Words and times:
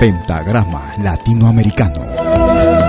Pentagrama 0.00 0.80
Latinoamericano. 0.98 2.79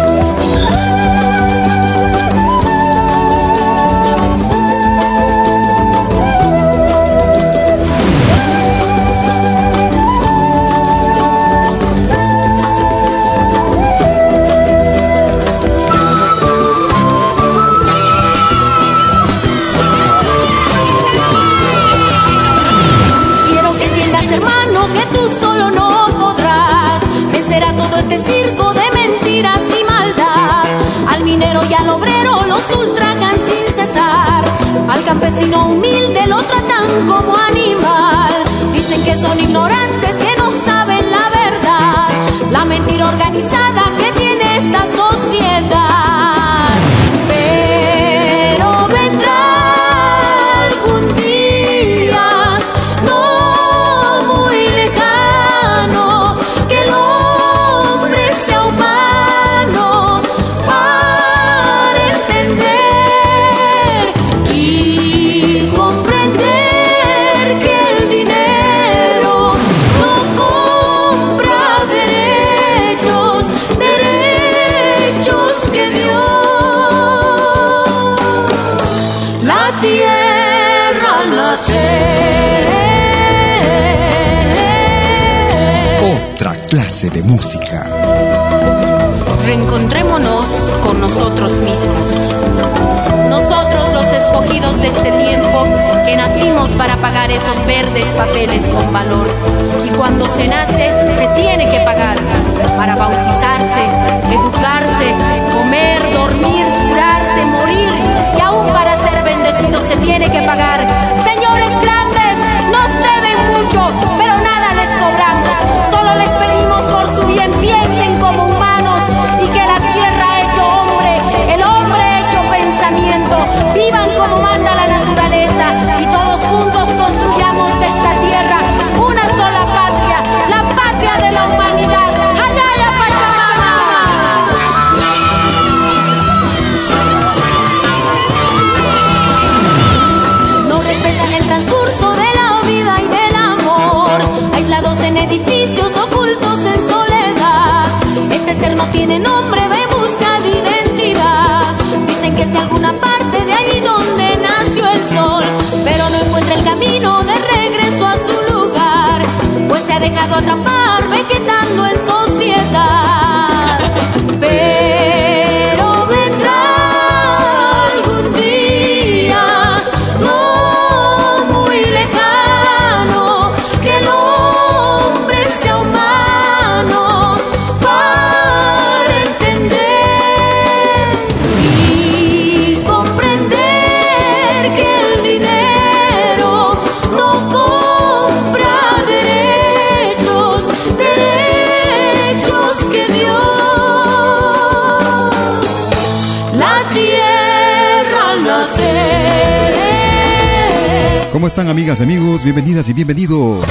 Bienvenidas 202.32 202.88
y 202.88 202.94
bienvenidos 202.94 203.66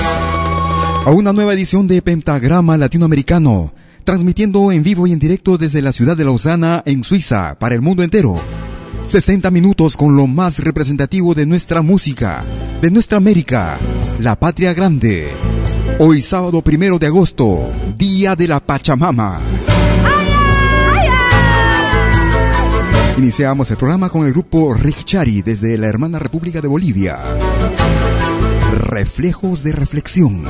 a 1.07 1.11
una 1.13 1.33
nueva 1.33 1.55
edición 1.55 1.89
de 1.89 2.03
Pentagrama 2.03 2.77
Latinoamericano, 2.77 3.73
transmitiendo 4.05 4.71
en 4.71 4.83
vivo 4.83 5.07
y 5.07 5.13
en 5.13 5.19
directo 5.19 5.57
desde 5.57 5.81
la 5.81 5.95
ciudad 5.95 6.15
de 6.15 6.27
Lausana, 6.27 6.83
en 6.85 7.03
Suiza, 7.03 7.59
para 7.59 7.75
el 7.75 7.81
mundo 7.81 8.03
entero. 8.03 8.39
60 9.07 9.51
minutos 9.51 9.97
con 9.97 10.15
lo 10.15 10.27
más 10.27 10.59
representativo 10.59 11.35
de 11.35 11.47
nuestra 11.47 11.81
música, 11.81 12.45
de 12.83 12.91
nuestra 12.91 13.17
América, 13.17 13.79
la 14.21 14.39
patria 14.39 14.75
grande. 14.75 15.31
Hoy 15.99 16.21
sábado 16.21 16.61
primero 16.61 16.99
de 16.99 17.07
agosto, 17.07 17.67
Día 17.97 18.37
de 18.37 18.47
la 18.47 18.61
Pachamama. 18.61 19.41
Iniciamos 23.17 23.71
el 23.71 23.79
programa 23.79 24.11
con 24.11 24.27
el 24.27 24.33
grupo 24.33 24.75
Richari 24.75 25.41
desde 25.41 25.79
la 25.79 25.89
hermana 25.89 26.19
República 26.19 26.61
de 26.61 26.69
Bolivia. 26.69 27.19
Reflejos 28.91 29.63
de 29.63 29.71
Reflexión. 29.71 30.45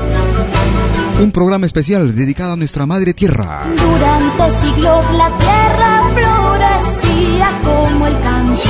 Un 1.21 1.31
programa 1.31 1.67
especial 1.67 2.17
dedicado 2.17 2.55
a 2.55 2.57
nuestra 2.57 2.87
madre 2.87 3.13
tierra. 3.13 3.65
Durante 3.77 4.65
siglos 4.65 5.05
la 5.13 5.29
tierra 5.37 6.09
florecía 6.15 7.51
como 7.63 8.07
el 8.07 8.19
campo. 8.21 8.63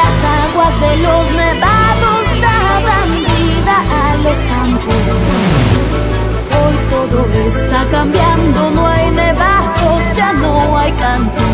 Las 0.00 0.16
aguas 0.48 0.80
de 0.80 0.96
los 1.02 1.30
nevados 1.32 2.22
daban 2.40 3.10
vida 3.20 3.76
a 3.92 4.16
los 4.24 4.38
campos. 4.48 4.94
Hoy 6.56 6.76
todo 6.88 7.18
está 7.50 7.84
cambiando, 7.90 8.70
no 8.70 8.86
hay 8.86 9.10
nevados, 9.10 10.02
ya 10.16 10.32
no 10.32 10.78
hay 10.78 10.92
campos. 10.92 11.45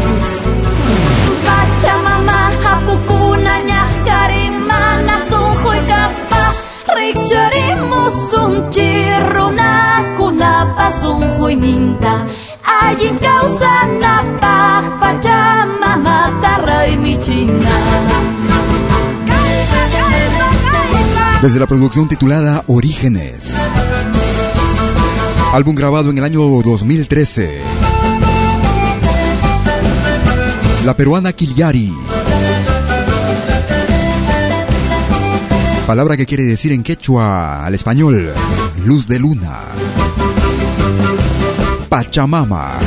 Desde 21.43 21.61
la 21.61 21.67
producción 21.67 22.09
titulada 22.09 22.65
Orígenes. 22.67 23.57
Álbum 25.53 25.75
grabado 25.75 26.11
en 26.11 26.19
el 26.19 26.25
año 26.25 26.41
2013 26.41 27.61
la 30.85 30.97
peruana 30.97 31.33
Kiliari. 31.33 31.95
Palabra 35.87 36.17
que 36.17 36.27
quiere 36.27 36.43
decir 36.43 36.73
en 36.73 36.83
quechua 36.83 37.65
al 37.65 37.75
español, 37.75 38.33
luz 38.85 39.07
de 39.07 39.21
luna. 39.21 39.61
Pachamama. 41.93 42.79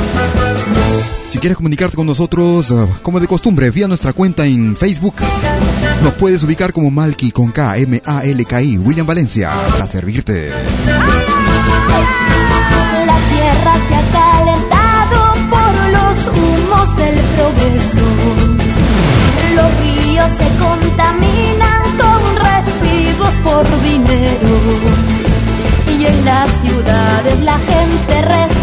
Si 1.28 1.38
quieres 1.38 1.56
comunicarte 1.56 1.94
con 1.94 2.08
nosotros, 2.08 2.72
eh, 2.72 2.88
como 3.02 3.20
de 3.20 3.28
costumbre, 3.28 3.70
vía 3.70 3.86
nuestra 3.86 4.12
cuenta 4.12 4.44
en 4.46 4.76
Facebook, 4.76 5.14
nos 6.02 6.12
puedes 6.14 6.42
ubicar 6.42 6.72
como 6.72 6.90
Malki 6.90 7.30
con 7.30 7.52
K, 7.52 7.76
M, 7.76 8.02
A, 8.04 8.24
L, 8.24 8.44
K, 8.44 8.60
I, 8.62 8.78
William 8.78 9.06
Valencia, 9.06 9.52
para 9.70 9.86
servirte. 9.86 10.48
La 10.48 10.56
tierra 13.30 13.74
se 13.86 13.94
ha 13.94 14.02
calentado 14.10 15.34
por 15.50 15.72
los 15.92 16.26
humos 16.26 16.96
del 16.96 17.14
progreso. 17.36 18.06
Los 19.54 19.70
ríos 19.82 20.32
se 20.32 20.48
contaminan 20.58 21.82
con 21.96 22.20
residuos 22.42 23.34
por 23.44 23.64
dinero. 23.84 24.50
Y 25.96 26.06
en 26.06 26.24
las 26.24 26.50
ciudades 26.60 27.38
la 27.44 27.56
gente 27.56 28.22
respira 28.22 28.55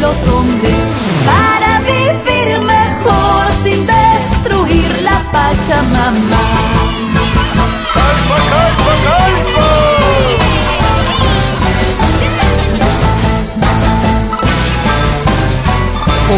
los 0.00 0.16
hombres 0.28 0.74
para 1.26 1.80
vivir 1.80 2.60
mejor 2.64 3.44
sin 3.64 3.86
destruir 3.86 5.02
la 5.02 5.22
Pachamama. 5.32 6.42
¡Calma, 7.92 8.36
calma, 8.50 8.94
calma! 9.04 10.02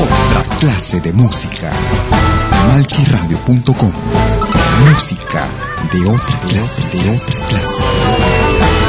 Otra 0.03 0.57
clase 0.59 1.01
de 1.01 1.13
música. 1.13 1.71
Malquiradio.com. 2.69 3.93
Música 4.89 5.47
de 5.93 6.09
otra 6.09 6.39
clase, 6.39 6.83
de 6.97 7.11
otra 7.11 7.47
clase. 7.49 8.84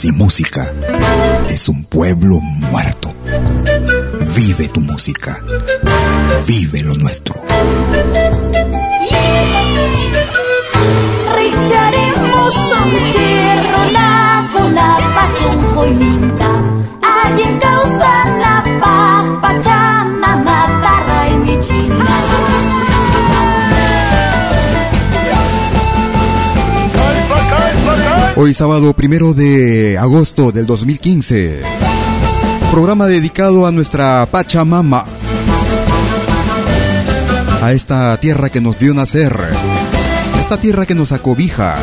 Sin 0.00 0.16
música 0.16 0.72
es 1.50 1.68
un 1.68 1.84
pueblo 1.84 2.40
muerto. 2.40 3.12
Vive 4.34 4.68
tu 4.68 4.80
música. 4.80 5.42
Vive 6.46 6.80
lo 6.80 6.94
nuestro. 6.94 7.34
Richaremos 11.36 12.54
un 12.80 13.12
chirro, 13.12 13.90
la 13.92 14.48
cuna, 14.54 14.96
Hoy 28.42 28.54
sábado 28.54 28.94
primero 28.94 29.34
de 29.34 29.98
agosto 29.98 30.50
del 30.50 30.64
2015. 30.64 31.60
Programa 32.70 33.06
dedicado 33.06 33.66
a 33.66 33.70
nuestra 33.70 34.26
Pachamama. 34.30 35.04
A 37.60 37.72
esta 37.74 38.18
tierra 38.18 38.48
que 38.48 38.62
nos 38.62 38.78
dio 38.78 38.94
nacer. 38.94 39.38
Esta 40.40 40.58
tierra 40.58 40.86
que 40.86 40.94
nos 40.94 41.12
acobija. 41.12 41.76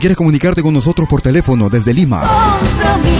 Si 0.00 0.02
quieres 0.02 0.16
comunicarte 0.16 0.62
con 0.62 0.72
nosotros 0.72 1.06
por 1.06 1.20
teléfono 1.20 1.68
desde 1.68 1.92
Lima, 1.92 2.22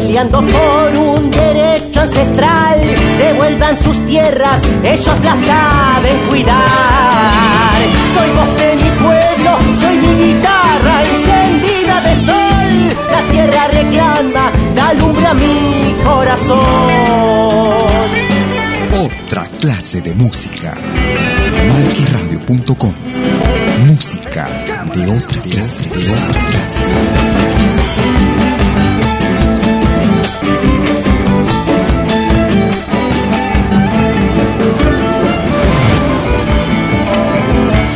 Peleando 0.00 0.40
por 0.40 0.96
un 0.96 1.30
derecho 1.30 2.00
ancestral. 2.00 2.78
Devuelvan 3.18 3.82
sus 3.82 4.06
tierras, 4.06 4.60
ellos 4.82 5.16
las 5.24 5.46
saben 5.46 6.18
cuidar. 6.28 6.56
Soy 8.14 8.30
voz 8.30 8.56
de 8.60 8.76
mi 8.76 8.90
pueblo, 9.04 9.50
soy 9.80 9.96
mi 9.96 10.24
guitarra 10.24 11.02
encendida 11.04 12.00
de 12.00 12.14
sol. 12.26 12.72
La 13.10 13.22
tierra 13.32 13.66
reclama, 13.68 14.50
da 14.74 14.88
alumbra 14.88 15.34
mi 15.34 15.94
corazón. 16.04 16.60
Otra 19.04 19.44
clase 19.60 20.00
de 20.00 20.14
música. 20.14 20.74
Malquiradio.com. 21.68 22.92
Música 23.86 24.48
de 24.94 25.06
otra 25.16 25.40
clase, 25.42 25.90
de 25.90 26.10
otra 26.12 26.40
clase. 26.50 26.84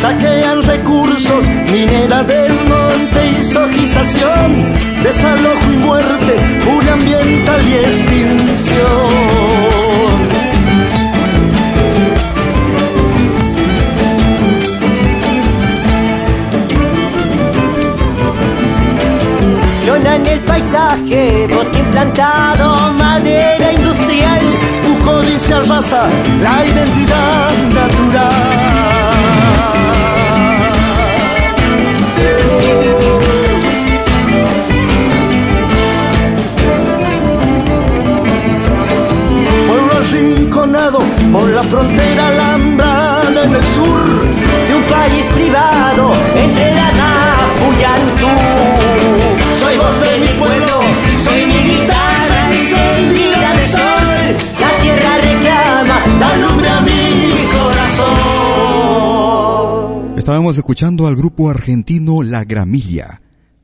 Saquean 0.05 0.63
recursos, 0.63 1.47
minera, 1.73 2.23
desmonte 2.25 3.27
y 3.39 3.43
sojización, 3.43 4.53
desalojo 5.03 5.73
y 5.73 5.77
muerte, 5.79 6.35
furia 6.61 6.93
ambiental 6.93 7.67
y 7.67 7.73
extinción. 7.73 8.75
Clonan 19.85 20.27
el 20.27 20.41
paisaje, 20.41 21.49
bosque 21.49 21.79
implantado, 21.79 22.93
madera 22.93 23.73
industrial. 23.73 24.43
Tu 24.85 25.03
codicia 25.03 25.57
arrasa 25.57 26.07
la 26.43 26.63
identidad 26.67 27.53
natural. 27.73 28.94
Arrinconado 40.85 41.01
por 41.33 41.49
la 41.51 41.63
frontera 41.63 42.29
alambrada 42.29 43.45
en 43.45 43.55
el 43.55 43.65
sur 43.65 44.05
de 44.69 44.75
un 44.75 44.83
país 44.85 45.27
privado 45.27 46.13
entre 46.37 46.75
la 46.75 46.93
Napu 46.93 47.73
y 47.73 47.85
Antú. 47.85 48.29
Soy 49.59 49.77
voz 49.77 50.01
de 50.01 50.19
mi 50.21 50.29
pueblo, 50.39 50.83
soy 51.17 51.47
mi 51.47 51.55
guitarra 51.55 52.53
encendida 52.53 53.55
de 53.55 53.67
sol. 53.67 54.37
La 54.61 54.79
tierra 54.81 55.17
reclama, 55.19 56.01
da 56.21 56.37
lumbre 56.37 56.69
a 56.69 56.81
mi 56.81 57.49
corazón. 57.53 58.05
Estábamos 60.19 60.57
escuchando 60.57 61.07
al 61.07 61.17
grupo 61.17 61.51
argentino 61.51 62.23
La 62.23 62.45
Gramilla 62.45 63.21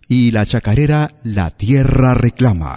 y 0.08 0.30
la 0.32 0.44
chacarera 0.44 1.10
La 1.22 1.50
Tierra 1.50 2.14
Reclama. 2.14 2.76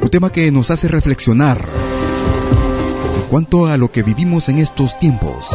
Un 0.01 0.09
tema 0.09 0.29
que 0.29 0.51
nos 0.51 0.69
hace 0.69 0.89
reflexionar 0.89 1.57
en 3.15 3.21
cuanto 3.29 3.65
a 3.65 3.77
lo 3.77 3.89
que 3.91 4.03
vivimos 4.03 4.49
en 4.49 4.59
estos 4.59 4.99
tiempos. 4.99 5.51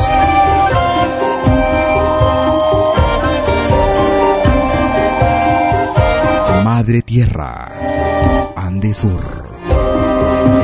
Madre 6.64 7.02
Tierra, 7.02 7.68
Andesur. 8.56 9.46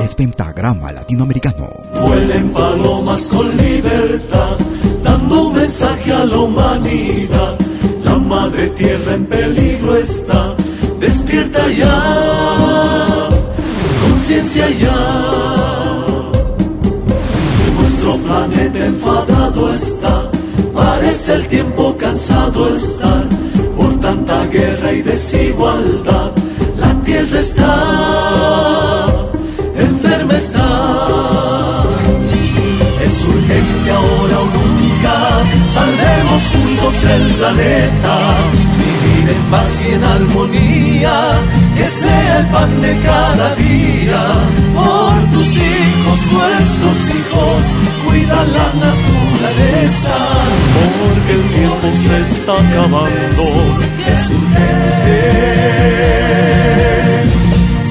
Es 0.02 0.14
pentagrama 0.14 0.90
latinoamericano. 0.90 1.68
Vuelen 2.00 2.52
palomas 2.52 3.26
con 3.28 3.56
libertad, 3.56 4.56
mensaje 5.64 6.12
a 6.12 6.26
la 6.26 6.38
humanidad. 6.40 7.56
La 8.04 8.18
madre 8.18 8.66
tierra 8.80 9.14
en 9.14 9.24
peligro 9.24 9.96
está, 9.96 10.54
despierta 11.00 11.62
ya, 11.80 11.98
conciencia 14.02 14.68
ya. 14.84 15.00
Nuestro 17.78 18.10
planeta 18.26 18.80
enfadado 18.92 19.72
está, 19.72 20.30
parece 20.74 21.32
el 21.38 21.46
tiempo 21.46 21.96
cansado 21.96 22.68
estar 22.68 23.24
por 23.78 23.92
tanta 24.00 24.46
guerra 24.48 24.92
y 24.92 25.00
desigualdad. 25.00 26.32
La 26.78 26.92
tierra 27.04 27.40
está 27.40 27.72
enferma 29.76 30.36
está. 30.36 30.68
Es 33.06 33.24
urgente 33.24 33.90
ahora 33.90 34.38
nunca, 34.52 34.63
salvemos 35.72 36.42
juntos 36.52 37.04
el 37.04 37.24
planeta. 37.34 38.14
Vivir 38.78 39.26
en 39.36 39.42
paz 39.50 39.84
y 39.84 39.88
en 39.92 40.04
armonía, 40.04 41.14
que 41.76 41.84
sea 41.84 42.38
el 42.40 42.46
pan 42.46 42.80
de 42.80 42.98
cada 43.00 43.54
día. 43.56 44.22
Por 44.74 45.14
tus 45.32 45.50
hijos, 45.56 46.18
nuestros 46.32 46.98
hijos, 47.16 47.60
cuida 48.04 48.38
la 48.56 48.68
naturaleza. 48.86 50.16
Porque 51.00 51.32
el 51.38 51.44
tiempo 51.58 51.86
se 52.04 52.14
está 52.22 52.52
acabando, 52.52 53.44
es 54.12 54.22
urgente 54.30 55.64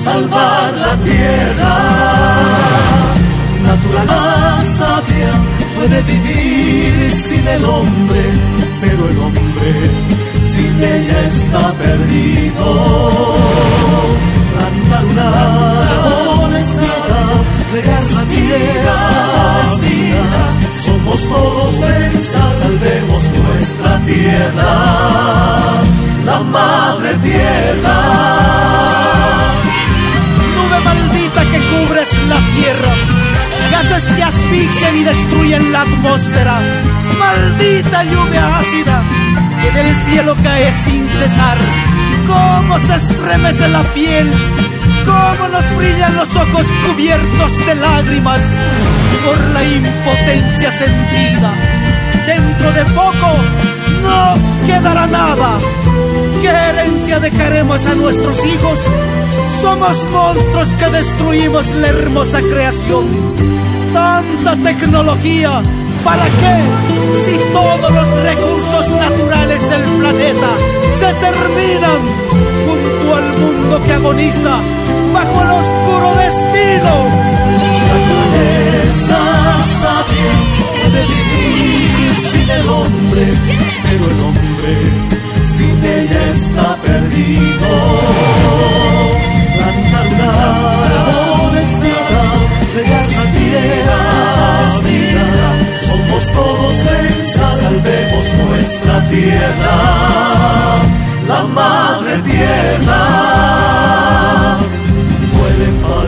salvar 0.03 0.73
la 0.85 0.95
tierra. 0.97 1.75
Naturaleza 3.63 4.77
sabia 4.77 5.31
puede 5.75 6.01
vivir 6.03 6.42
el 7.47 7.65
hombre, 7.65 8.23
pero 8.81 9.09
el 9.09 9.17
hombre 9.17 9.73
sin 10.41 10.83
ella 10.83 11.27
está 11.27 11.73
perdido. 11.73 13.37
Plantar 14.55 15.05
un 15.05 15.19
árbol 15.19 16.55
es 16.55 16.75
vida, 16.77 17.21
la 18.15 18.23
es 19.65 19.79
vida. 19.79 20.41
Somos 20.85 21.29
todos 21.29 21.79
benzas, 21.79 22.53
salvemos 22.59 23.23
nuestra 23.23 23.99
tierra, 24.05 24.73
la 26.25 26.39
madre 26.39 27.13
tierra 27.15 28.43
maldita 30.83 31.41
que 31.45 31.59
cubres 31.59 32.09
la 32.27 32.39
tierra, 32.55 32.93
gases 33.73 34.03
que 34.15 34.23
asfixian 34.23 34.97
y 34.97 35.03
destruyen 35.03 35.71
la 35.71 35.81
atmósfera, 35.81 36.59
maldita 37.19 38.03
lluvia 38.03 38.59
ácida 38.59 39.01
que 39.61 39.71
del 39.71 39.95
cielo 39.95 40.35
cae 40.43 40.71
sin 40.71 41.07
cesar, 41.07 41.57
cómo 42.27 42.79
se 42.79 42.95
estremece 42.95 43.67
la 43.69 43.81
piel, 43.95 44.29
cómo 45.05 45.47
nos 45.49 45.77
brillan 45.77 46.15
los 46.15 46.29
ojos 46.35 46.65
cubiertos 46.85 47.51
de 47.65 47.75
lágrimas, 47.75 48.41
por 49.25 49.39
la 49.55 49.63
impotencia 49.63 50.71
sentida. 50.71 51.51
Dentro 52.27 52.71
de 52.73 52.85
poco 52.93 53.29
no 54.03 54.33
quedará 54.67 55.07
nada. 55.07 55.49
¿Qué 56.41 56.49
herencia 56.49 57.19
dejaremos 57.19 57.85
a 57.85 57.95
nuestros 57.95 58.45
hijos? 58.45 58.79
Somos 59.61 59.97
monstruos 60.11 60.67
que 60.79 60.89
destruimos 60.89 61.65
la 61.75 61.87
hermosa 61.87 62.39
creación. 62.41 63.62
Tanta 63.93 64.55
tecnología, 64.63 65.61
¿para 66.03 66.25
qué? 66.25 66.55
Si 67.25 67.37
todos 67.53 67.91
los 67.91 68.09
recursos 68.23 68.89
naturales 68.89 69.61
del 69.69 69.83
planeta 69.99 70.49
se 70.97 71.13
terminan 71.13 72.01
junto 72.65 73.15
al 73.15 73.27
mundo 73.39 73.81
que 73.85 73.93
agoniza 73.93 74.59
bajo 75.13 75.41
el 75.43 75.49
oscuro 75.51 76.15
destino. 76.15 76.93
La 77.89 77.97
naturaleza 77.99 79.33
de 80.91 81.03
vivir 81.05 82.15
sin 82.15 82.49
el 82.49 82.67
hombre, 82.67 83.33
pero 83.83 84.09
el 84.09 84.19
hombre 84.21 84.73
sin 85.43 85.83
ella 85.83 86.29
está 86.31 86.75
perdido. 86.77 87.69
La 89.59 90.03
no 91.05 92.42
todos 96.31 96.75
mensas, 96.85 97.59
salvemos 97.59 98.25
nuestra 98.47 99.09
tierra, 99.09 99.75
la 101.27 101.43
madre 101.45 102.17
tierra 102.19 103.43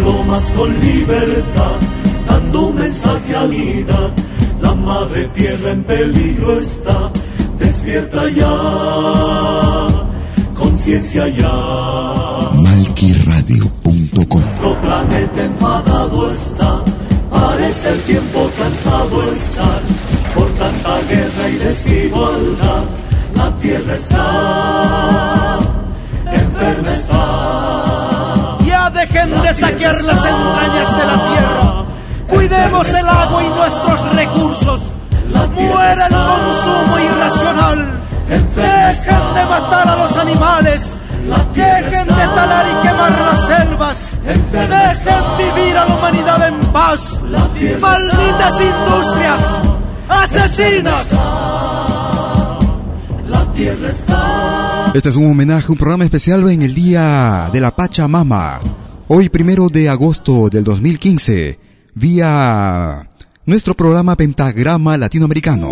palomas 0.06 0.54
con 0.54 0.80
libertad, 0.82 1.76
dando 2.28 2.68
un 2.68 2.76
mensaje 2.76 3.36
a 3.36 3.46
vida. 3.46 4.12
La 4.62 4.74
madre 4.74 5.28
tierra 5.30 5.72
en 5.72 5.84
peligro 5.84 6.60
está, 6.60 7.12
despierta 7.60 8.30
ya, 8.30 9.88
conciencia 10.56 11.28
ya. 11.28 11.52
Malquiradio.com 12.54 14.42
Nuestro 14.42 14.76
planeta 14.82 15.44
enfadado 15.44 16.32
está, 16.32 16.84
parece 17.56 17.90
el 17.90 18.02
tiempo 18.02 18.52
cansado 18.58 19.32
estar, 19.32 19.80
por 20.34 20.48
tanta 20.56 21.00
guerra 21.08 21.50
y 21.50 21.56
desigualdad, 21.56 22.84
la 23.34 23.50
tierra 23.62 23.96
está 23.96 25.60
enferma 26.34 26.90
dejen 28.94 29.42
de 29.42 29.54
saquear 29.54 29.96
las 29.96 30.18
entrañas 30.18 30.98
de 30.98 31.06
la 31.06 31.18
tierra. 31.30 31.86
Cuidemos 32.28 32.88
el 32.88 33.08
agua 33.08 33.44
y 33.44 33.50
nuestros 33.50 34.16
recursos. 34.16 34.82
Muera 35.56 36.08
el 36.08 36.14
consumo 36.14 37.00
irracional. 37.00 38.02
Dejen 38.28 39.34
de 39.34 39.46
matar 39.46 39.88
a 39.88 39.96
los 39.96 40.18
animales. 40.18 41.00
Dejen 41.26 42.08
de 42.08 42.14
talar 42.14 42.66
y 42.68 42.88
quemar 42.88 43.12
las 43.12 43.48
selvas. 43.48 44.12
Dejen 44.24 45.24
vivir 45.38 45.78
a 45.78 45.86
la 45.86 45.96
humanidad 45.96 46.48
en 46.48 46.60
paz. 46.72 47.22
Malditas 47.80 48.54
industrias. 48.62 49.42
Asesinas. 50.08 51.08
La 53.28 53.46
tierra 53.54 53.90
está. 53.90 54.92
Este 54.94 55.10
es 55.10 55.16
un 55.16 55.32
homenaje, 55.32 55.72
un 55.72 55.78
programa 55.78 56.04
especial 56.04 56.48
en 56.50 56.62
el 56.62 56.76
Día 56.76 57.50
de 57.52 57.60
la 57.60 57.76
Pachamama. 57.76 58.60
Hoy, 59.08 59.30
primero 59.30 59.68
de 59.70 59.90
agosto 59.90 60.50
del 60.50 60.64
2015, 60.64 61.60
vía 61.96 63.10
nuestro 63.46 63.74
programa 63.74 64.16
Pentagrama 64.16 64.98
Latinoamericano. 64.98 65.70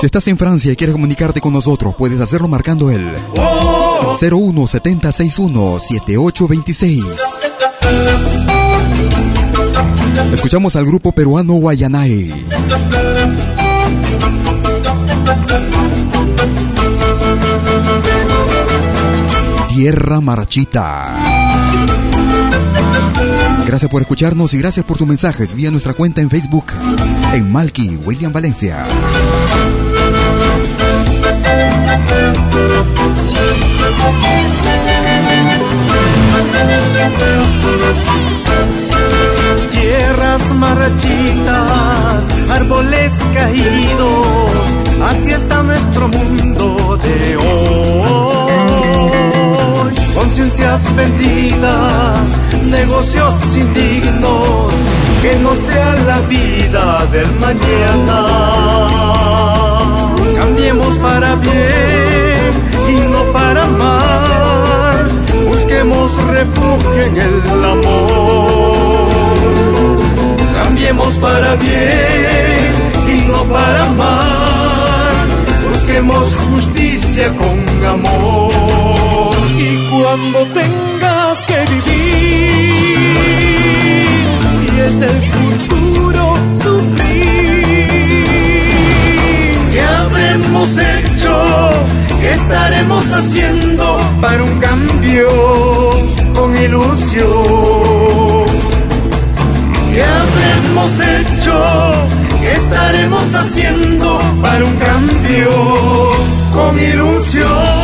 Si 0.00 0.06
estás 0.06 0.28
en 0.28 0.38
Francia 0.38 0.70
y 0.70 0.76
quieres 0.76 0.94
comunicarte 0.94 1.40
con 1.40 1.52
nosotros, 1.52 1.96
puedes 1.96 2.20
hacerlo 2.20 2.46
marcando 2.46 2.88
el 2.88 3.04
0170617826. 4.20 7.04
Escuchamos 10.32 10.76
al 10.76 10.86
grupo 10.86 11.10
peruano 11.10 11.54
Guayanay. 11.54 12.46
Tierra 19.68 20.20
Marchita. 20.20 21.16
Gracias 23.66 23.90
por 23.90 24.00
escucharnos 24.00 24.54
y 24.54 24.58
gracias 24.58 24.86
por 24.86 24.96
tus 24.96 25.06
mensajes 25.06 25.54
vía 25.54 25.70
nuestra 25.70 25.92
cuenta 25.92 26.20
en 26.20 26.30
Facebook 26.30 26.66
en 27.34 27.52
Malky 27.52 27.96
William 28.04 28.32
Valencia. 28.32 28.86
Tierras 39.72 40.42
marchitas, 40.54 42.24
árboles 42.50 43.12
caídos, 43.34 44.26
así 45.10 45.30
está 45.32 45.62
nuestro 45.62 46.08
mundo 46.08 46.98
de 47.02 47.36
hoy. 47.36 47.48
Conciencias 50.14 50.94
vendidas 50.96 52.38
negocios 52.70 53.34
indignos, 53.56 54.72
que 55.22 55.36
no 55.36 55.54
sea 55.54 55.94
la 56.06 56.20
vida 56.20 57.06
del 57.06 57.30
mañana. 57.40 58.26
Cambiemos 60.36 60.96
para 60.98 61.34
bien 61.36 62.07
para 63.48 63.66
mal, 63.66 64.96
busquemos 65.48 66.06
refugio 66.36 67.02
en 67.08 67.16
el 67.16 67.64
amor. 67.64 69.08
Cambiemos 70.58 71.14
para 71.18 71.54
bien 71.56 72.72
y 73.14 73.16
no 73.30 73.40
para 73.44 73.84
mal, 74.02 75.16
busquemos 75.72 76.36
justicia 76.50 77.26
con 77.40 77.56
amor. 77.86 79.34
Y 79.66 79.68
cuando 79.92 80.38
tengas 80.60 81.38
que 81.48 81.58
vivir, 81.72 82.08
en 84.88 85.02
el 85.02 85.20
futuro 85.32 86.22
sufrir. 86.62 87.88
¿Qué 89.72 89.80
habremos 89.80 90.68
hecho? 90.78 91.07
¿Qué 92.20 92.32
estaremos 92.32 93.12
haciendo 93.12 94.00
para 94.20 94.42
un 94.42 94.58
cambio 94.58 95.28
con 96.34 96.56
ilusión? 96.56 98.46
¿Qué 99.92 100.02
habremos 100.04 100.92
hecho? 101.00 101.54
¿Qué 102.40 102.52
estaremos 102.52 103.34
haciendo 103.34 104.20
para 104.42 104.64
un 104.64 104.76
cambio 104.76 105.50
con 106.52 106.78
ilusión? 106.78 107.77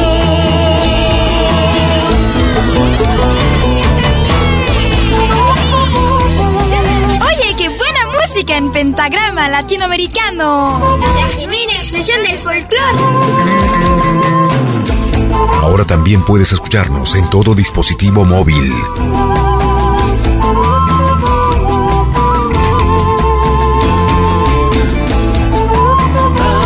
En 8.56 8.70
pentagrama 8.70 9.48
latinoamericano. 9.48 10.98
La 11.00 11.28
genuina 11.28 11.72
expresión 11.72 12.22
del 12.22 12.38
folclore. 12.38 12.98
Ahora 15.60 15.84
también 15.84 16.24
puedes 16.24 16.52
escucharnos 16.52 17.16
en 17.16 17.28
todo 17.30 17.54
dispositivo 17.54 18.24
móvil. 18.24 18.72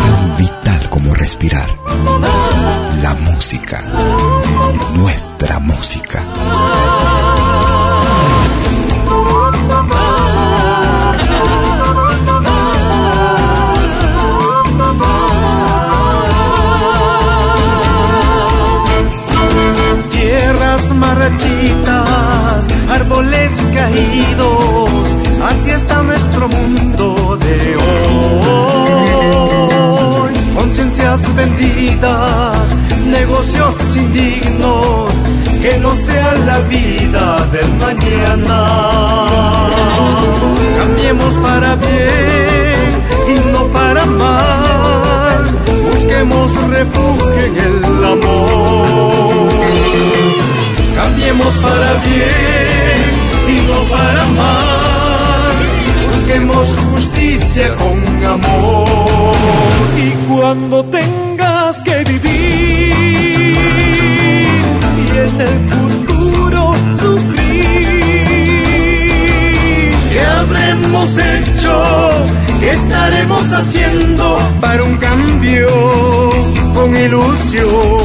Tan 0.03 0.37
vital 0.37 0.91
como 0.91 1.15
respirar. 1.15 1.71
La 3.03 3.15
música. 3.15 3.83
Nuestra 4.95 5.59
música. 5.61 6.18
árboles 23.19 23.51
caídos, 23.75 24.91
así 25.51 25.71
está 25.71 26.03
nuestro 26.03 26.49
mundo 26.49 27.37
de 27.41 27.77
hoy. 27.77 28.69
Conciencias 30.55 31.35
vendidas, 31.35 32.59
negocios 33.07 33.75
indignos, 33.97 35.11
que 35.63 35.79
no 35.79 35.95
sea 35.97 36.35
la 36.47 36.59
vida 36.61 37.47
del 37.53 37.73
mañana. 37.75 38.67
Cambiemos 40.79 41.35
para 41.43 41.75
bien 41.75 43.03
y 43.29 43.35
no 43.53 43.65
para 43.73 44.07
mal, 44.07 45.45
busquemos 45.91 46.53
refugio 46.71 47.45
en 47.47 47.57
el 47.57 48.05
amor 48.05 48.79
cambiemos 50.99 51.55
para 51.57 51.95
bien 52.05 52.98
para 53.91 54.23
amar. 54.23 55.53
Busquemos 56.15 56.77
justicia 56.93 57.75
con 57.77 58.25
amor. 58.25 59.27
Y 59.97 60.11
cuando 60.29 60.85
tengas 60.85 61.81
que 61.81 62.05
vivir 62.05 63.57
y 65.05 65.17
en 65.17 65.41
el 65.41 65.59
futuro 65.71 66.75
sufrir, 67.01 67.49
¿qué 70.13 70.21
habremos 70.39 71.19
hecho? 71.19 71.73
¿Qué 72.61 72.71
estaremos 72.71 73.53
haciendo 73.53 74.39
para 74.61 74.83
un 74.83 74.97
cambio 74.97 75.69
con 76.75 76.97
ilusión? 76.97 77.98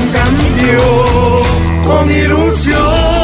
Un 0.00 0.08
cambio 0.12 0.82
con 1.86 2.10
ilusión? 2.10 3.20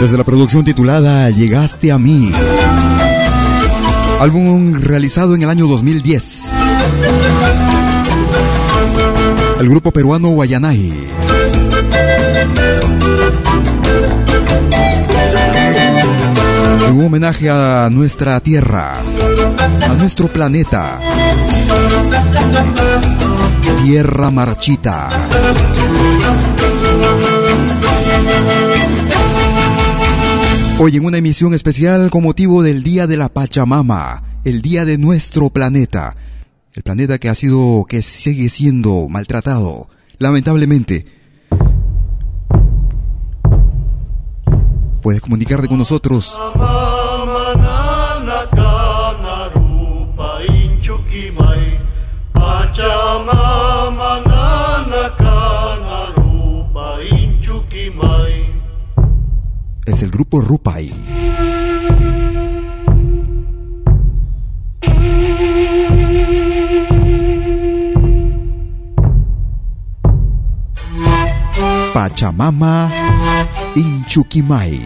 Desde 0.00 0.16
la 0.16 0.24
producción 0.24 0.64
titulada 0.64 1.28
Llegaste 1.30 1.90
a 1.90 1.98
mí, 1.98 2.30
álbum 4.20 4.74
realizado 4.74 5.34
en 5.34 5.42
el 5.42 5.50
año 5.50 5.66
2010. 5.66 6.52
El 9.58 9.68
grupo 9.68 9.90
peruano 9.90 10.28
Guayanay. 10.28 10.92
Un 16.92 17.06
homenaje 17.06 17.50
a 17.50 17.88
nuestra 17.90 18.38
tierra, 18.40 18.94
a 19.82 19.94
nuestro 19.94 20.28
planeta. 20.28 21.00
Tierra 23.84 24.30
marchita. 24.30 25.08
Hoy 30.78 30.96
en 30.96 31.04
una 31.04 31.18
emisión 31.18 31.54
especial 31.54 32.10
con 32.10 32.22
motivo 32.22 32.62
del 32.62 32.82
Día 32.82 33.06
de 33.06 33.16
la 33.16 33.28
Pachamama, 33.28 34.22
el 34.44 34.62
día 34.62 34.84
de 34.84 34.98
nuestro 34.98 35.50
planeta. 35.50 36.16
El 36.74 36.82
planeta 36.82 37.18
que 37.18 37.28
ha 37.28 37.34
sido, 37.34 37.84
que 37.88 38.02
sigue 38.02 38.48
siendo 38.48 39.08
maltratado, 39.08 39.88
lamentablemente. 40.18 41.06
Puedes 45.02 45.20
comunicarte 45.20 45.66
con 45.66 45.78
nosotros 45.78 46.36
es 59.90 60.02
el 60.02 60.10
grupo 60.10 60.40
Rupai. 60.40 60.92
Pachamama 71.94 72.90
Inchuquimay. 73.74 74.78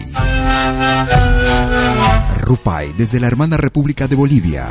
Rupai 2.39 2.93
desde 2.97 3.19
la 3.19 3.27
hermana 3.27 3.57
República 3.57 4.07
de 4.07 4.15
Bolivia. 4.15 4.67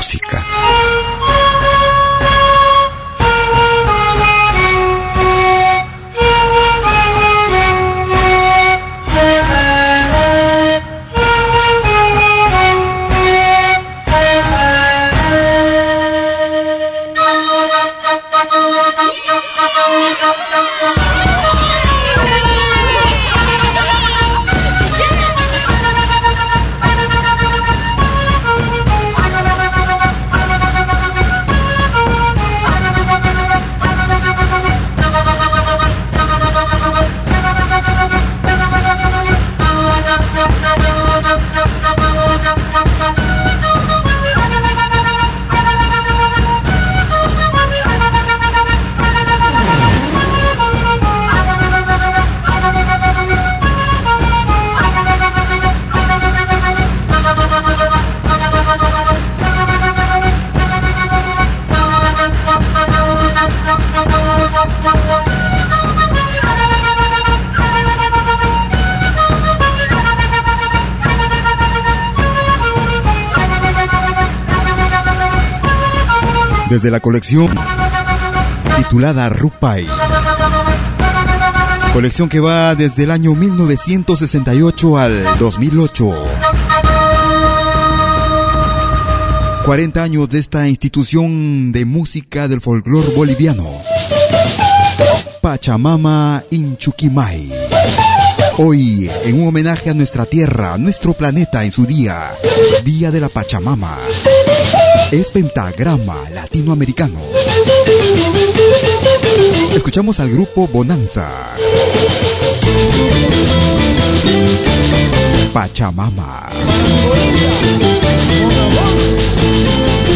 Música. 0.00 0.59
Desde 76.80 76.92
la 76.92 77.00
colección 77.00 77.54
titulada 78.78 79.28
Rupai. 79.28 79.86
Colección 81.92 82.30
que 82.30 82.40
va 82.40 82.74
desde 82.74 83.02
el 83.02 83.10
año 83.10 83.34
1968 83.34 84.96
al 84.96 85.38
2008. 85.38 86.14
40 89.66 90.02
años 90.02 90.30
de 90.30 90.38
esta 90.38 90.66
institución 90.68 91.70
de 91.70 91.84
música 91.84 92.48
del 92.48 92.62
folclore 92.62 93.08
boliviano. 93.14 93.68
Pachamama 95.42 96.42
Inchuquimay. 96.48 97.52
Hoy, 98.56 99.10
en 99.24 99.38
un 99.38 99.48
homenaje 99.48 99.90
a 99.90 99.94
nuestra 99.94 100.24
tierra, 100.24 100.78
nuestro 100.78 101.12
planeta 101.12 101.62
en 101.62 101.72
su 101.72 101.84
día, 101.84 102.32
Día 102.84 103.10
de 103.10 103.20
la 103.20 103.28
Pachamama, 103.28 103.98
es 105.12 105.30
pentagrama 105.30 106.16
latinoamericano. 106.32 107.20
Escuchamos 109.74 110.20
al 110.20 110.30
grupo 110.30 110.68
Bonanza. 110.68 111.28
Pachamama. 115.52 116.48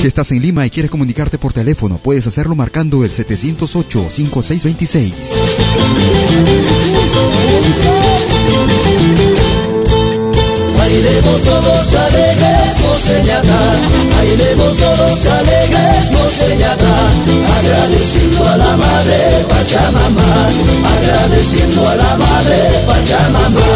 Si 0.01 0.07
estás 0.07 0.31
en 0.33 0.41
Lima 0.43 0.67
y 0.67 0.71
quieres 0.71 0.91
comunicarte 0.91 1.39
por 1.39 1.53
teléfono, 1.53 1.99
puedes 1.99 2.27
hacerlo 2.27 2.55
marcando 2.55 3.05
el 3.05 3.11
708-5626. 3.11 5.13
Bailemos 10.95 11.43
todos 11.43 11.95
alegres, 12.07 12.81
Moseñata, 12.87 13.59
bailemos 14.15 14.77
todos 14.77 15.27
alegres, 15.27 16.13
Moseñata, 16.13 16.95
agradeciendo 17.59 18.49
a 18.49 18.57
la 18.57 18.77
madre 18.77 19.45
Pachamama, 19.49 20.31
agradeciendo 20.97 21.89
a 21.89 21.97
la 21.97 22.17
madre 22.17 22.59
Pachamama. 22.87 23.67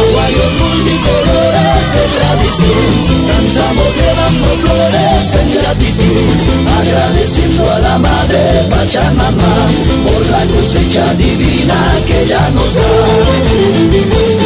Aguayos 0.00 0.52
multicolores 0.64 1.84
de 1.92 2.04
tradición, 2.16 2.88
danzamos 3.28 3.90
llevando 4.00 4.48
flores 4.64 5.28
en 5.36 5.48
gratitud, 5.52 6.32
agradeciendo 6.80 7.62
a 7.72 7.78
la 7.78 7.98
madre 7.98 8.40
Pachamama 8.70 9.52
por 10.06 10.22
la 10.30 10.42
cosecha 10.46 11.12
divina 11.14 11.76
que 12.06 12.22
ella 12.22 12.50
nos 12.54 12.74
da. 12.74 14.45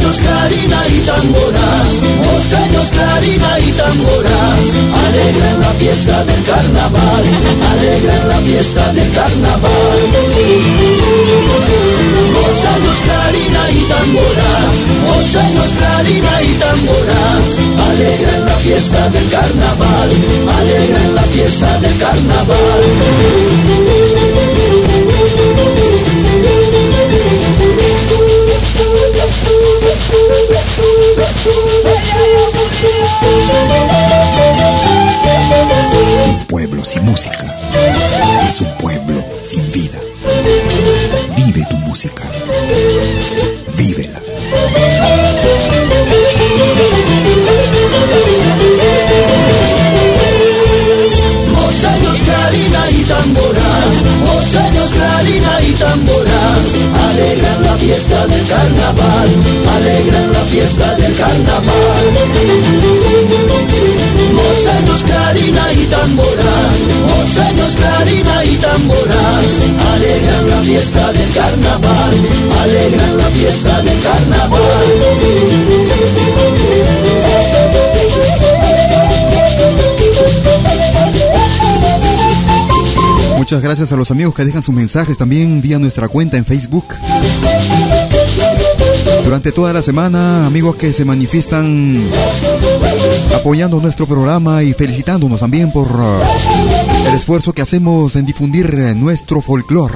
Años 0.00 0.18
clarina 0.18 0.82
y 0.88 0.98
tamboras, 1.00 1.88
dos 2.24 2.52
años 2.54 2.90
clarina 2.90 3.60
y 3.60 3.72
tamboras, 3.72 4.60
alegran 5.06 5.60
la 5.60 5.72
fiesta 5.74 6.24
del 6.24 6.42
carnaval, 6.44 7.24
alegran 7.72 8.28
la 8.28 8.36
fiesta 8.36 8.92
del 8.92 9.12
carnaval. 9.12 9.98
Dos 12.34 12.64
años 12.64 13.00
clarina 13.02 13.70
y 13.70 13.80
tamboras, 13.92 14.72
dos 15.08 15.36
años 15.36 15.74
clarina 15.76 16.42
y 16.42 16.52
tamboras, 16.54 17.44
alegran 17.90 18.44
la 18.46 18.56
fiesta 18.56 19.08
del 19.10 19.28
carnaval, 19.28 20.10
alegran 20.60 21.14
la 21.14 21.22
fiesta 21.22 21.78
del 21.80 21.98
carnaval. 21.98 23.89
Sin 36.90 37.04
música 37.04 37.44
es 38.48 38.60
un 38.60 38.72
pueblo 38.78 39.24
sin 39.42 39.70
vida. 39.70 40.00
Vive 41.36 41.64
tu 41.70 41.76
música. 41.76 42.24
Muchas 83.50 83.64
gracias 83.64 83.90
a 83.90 83.96
los 83.96 84.12
amigos 84.12 84.32
que 84.32 84.44
dejan 84.44 84.62
sus 84.62 84.72
mensajes 84.72 85.18
también 85.18 85.60
vía 85.60 85.80
nuestra 85.80 86.06
cuenta 86.06 86.36
en 86.36 86.44
Facebook. 86.44 86.94
Durante 89.24 89.50
toda 89.50 89.72
la 89.72 89.82
semana, 89.82 90.46
amigos 90.46 90.76
que 90.76 90.92
se 90.92 91.04
manifiestan 91.04 92.00
apoyando 93.34 93.80
nuestro 93.80 94.06
programa 94.06 94.62
y 94.62 94.72
felicitándonos 94.72 95.40
también 95.40 95.72
por 95.72 95.88
uh, 95.90 97.08
el 97.08 97.14
esfuerzo 97.16 97.52
que 97.52 97.62
hacemos 97.62 98.14
en 98.14 98.24
difundir 98.24 98.72
uh, 98.72 98.94
nuestro 98.96 99.40
folclore. 99.40 99.94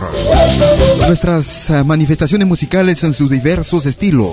Nuestras 1.07 1.71
uh, 1.71 1.85
manifestaciones 1.85 2.49
musicales 2.49 3.05
en 3.05 3.15
sus 3.15 3.31
diversos 3.31 3.87
estilos. 3.87 4.33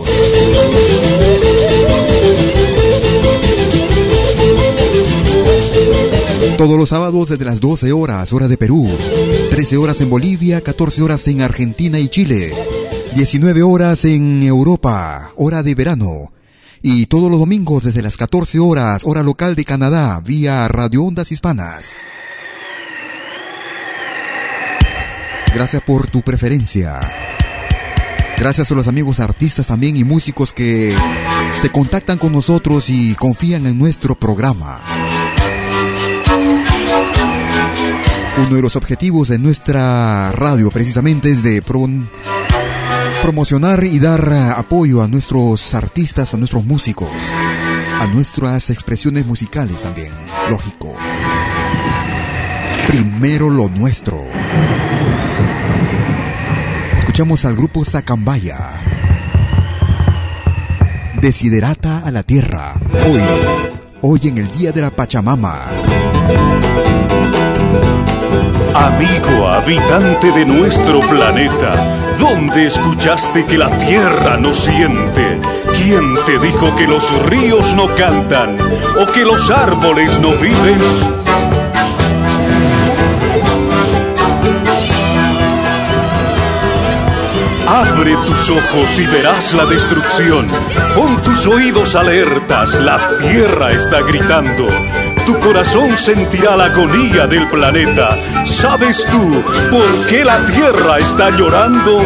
Todos 6.62 6.78
los 6.78 6.90
sábados 6.90 7.30
desde 7.30 7.44
las 7.44 7.60
12 7.60 7.92
horas, 7.92 8.32
hora 8.34 8.48
de 8.48 8.56
Perú, 8.56 8.88
13 9.50 9.78
horas 9.78 10.00
en 10.00 10.12
Bolivia, 10.12 10.62
14 10.62 11.02
horas 11.02 11.28
en 11.28 11.42
Argentina 11.42 11.98
y 11.98 12.08
Chile, 12.08 12.54
19 13.16 13.64
horas 13.64 14.06
en 14.06 14.44
Europa, 14.44 15.32
hora 15.38 15.64
de 15.64 15.74
verano, 15.74 16.32
y 16.84 17.08
todos 17.08 17.32
los 17.32 17.40
domingos 17.40 17.86
desde 17.86 18.04
las 18.04 18.16
14 18.16 18.60
horas, 18.60 19.02
hora 19.06 19.24
local 19.24 19.56
de 19.56 19.66
Canadá, 19.66 20.22
vía 20.24 20.68
Radio 20.68 21.02
Ondas 21.02 21.32
Hispanas. 21.32 21.96
Gracias 25.56 25.82
por 25.82 26.12
tu 26.12 26.22
preferencia. 26.22 27.00
Gracias 28.38 28.72
a 28.72 28.76
los 28.76 28.88
amigos 28.88 29.20
artistas 29.20 29.66
también 29.66 29.98
y 29.98 30.04
músicos 30.04 30.54
que 30.54 30.94
se 31.60 31.72
contactan 31.72 32.20
con 32.20 32.32
nosotros 32.32 32.92
y 32.92 33.16
confían 33.16 33.66
en 33.66 33.80
nuestro 33.80 34.14
programa. 34.14 34.80
Uno 38.38 38.56
de 38.56 38.62
los 38.62 38.76
objetivos 38.76 39.28
de 39.28 39.38
nuestra 39.38 40.32
radio 40.32 40.72
precisamente 40.72 41.32
es 41.32 41.44
de 41.44 41.62
prom 41.62 42.08
promocionar 43.22 43.84
y 43.84 44.00
dar 44.00 44.34
apoyo 44.58 45.04
a 45.04 45.08
nuestros 45.08 45.76
artistas, 45.76 46.34
a 46.34 46.38
nuestros 46.38 46.66
músicos, 46.66 47.10
a 48.00 48.08
nuestras 48.08 48.72
expresiones 48.72 49.28
musicales 49.28 49.84
también, 49.84 50.12
lógico. 50.50 50.96
Primero 52.88 53.50
lo 53.50 53.70
nuestro. 53.70 54.20
Escuchamos 56.98 57.46
al 57.46 57.56
grupo 57.56 57.86
Zacambaya. 57.86 58.58
Desiderata 61.22 62.00
a 62.00 62.10
la 62.10 62.24
tierra. 62.24 62.74
Hoy, 63.08 63.22
hoy 64.02 64.30
en 64.30 64.40
el 64.40 64.52
día 64.58 64.72
de 64.72 64.82
la 64.82 64.90
Pachamama. 64.90 65.66
Amigo 68.74 69.48
habitante 69.50 70.32
de 70.32 70.46
nuestro 70.46 71.02
planeta, 71.02 71.76
¿dónde 72.18 72.68
escuchaste 72.68 73.46
que 73.46 73.58
la 73.58 73.70
tierra 73.80 74.38
no 74.38 74.54
siente? 74.54 75.40
¿Quién 75.76 76.16
te 76.26 76.40
dijo 76.40 76.74
que 76.78 76.88
los 76.88 77.04
ríos 77.24 77.74
no 77.74 77.88
cantan 77.96 78.58
o 78.98 79.06
que 79.12 79.26
los 79.26 79.50
árboles 79.52 80.18
no 80.20 80.30
viven? 80.36 80.80
Abre 87.68 88.16
tus 88.26 88.50
ojos 88.50 89.00
y 89.00 89.06
verás 89.08 89.54
la 89.54 89.66
destrucción. 89.66 90.48
Pon 90.96 91.22
tus 91.24 91.46
oídos 91.46 91.96
alertas, 91.96 92.80
la 92.80 92.98
tierra 93.18 93.72
está 93.72 94.02
gritando. 94.02 94.70
Tu 95.26 95.40
corazón 95.40 95.98
sentirá 95.98 96.56
la 96.56 96.66
agonía 96.66 97.28
del 97.28 97.50
planeta. 97.50 98.18
¿Sabes 98.46 99.06
tú 99.12 99.44
por 99.70 100.06
qué 100.08 100.26
la 100.26 100.46
tierra 100.46 101.00
está 101.00 101.30
llorando? 101.32 102.02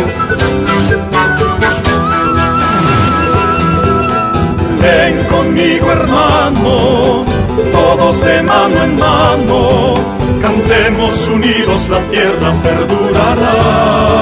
Ven 4.82 5.24
conmigo 5.26 5.92
hermano, 5.92 7.26
todos 7.72 8.22
de 8.22 8.44
mano 8.44 8.84
en 8.84 8.96
mano, 9.00 9.96
cantemos 10.42 11.28
unidos, 11.28 11.90
la 11.90 12.00
tierra 12.12 12.54
perdurará 12.62 14.16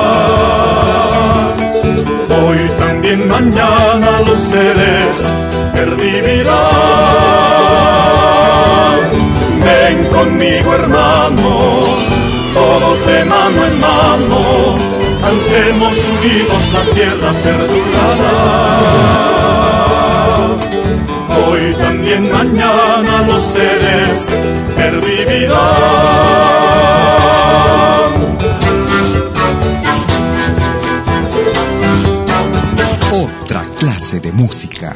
hoy 2.54 2.60
también 2.80 3.28
mañana 3.28 4.22
los 4.26 4.40
seres 4.40 5.28
pervivirán. 5.74 6.54
Conmigo 10.14 10.74
hermano, 10.76 11.52
todos 12.54 13.06
de 13.06 13.26
mano 13.26 13.66
en 13.66 13.80
mano, 13.80 14.78
cantemos 15.22 15.96
unidos 16.10 16.62
la 16.74 16.84
tierra 16.94 17.32
perdurará. 17.44 18.34
Hoy 21.46 21.64
también 21.74 22.32
mañana 22.32 23.24
los 23.28 23.42
seres 23.42 24.30
pervivirán. 24.76 25.54
De 33.94 34.34
música. 34.34 34.96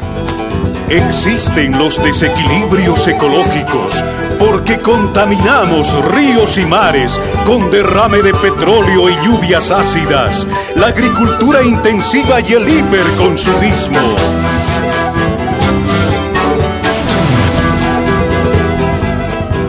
Existen 0.90 1.78
los 1.78 2.02
desequilibrios 2.04 3.08
ecológicos 3.08 4.04
porque 4.40 4.80
contaminamos 4.80 5.94
ríos 6.14 6.58
y 6.58 6.66
mares 6.66 7.22
con 7.46 7.70
derrame 7.70 8.24
de 8.24 8.34
petróleo 8.34 9.08
y 9.08 9.16
lluvias 9.24 9.70
ácidas, 9.70 10.48
la 10.76 10.88
agricultura 10.88 11.64
intensiva 11.64 12.42
y 12.42 12.54
el 12.54 12.68
hiperconsumismo. 12.68 14.00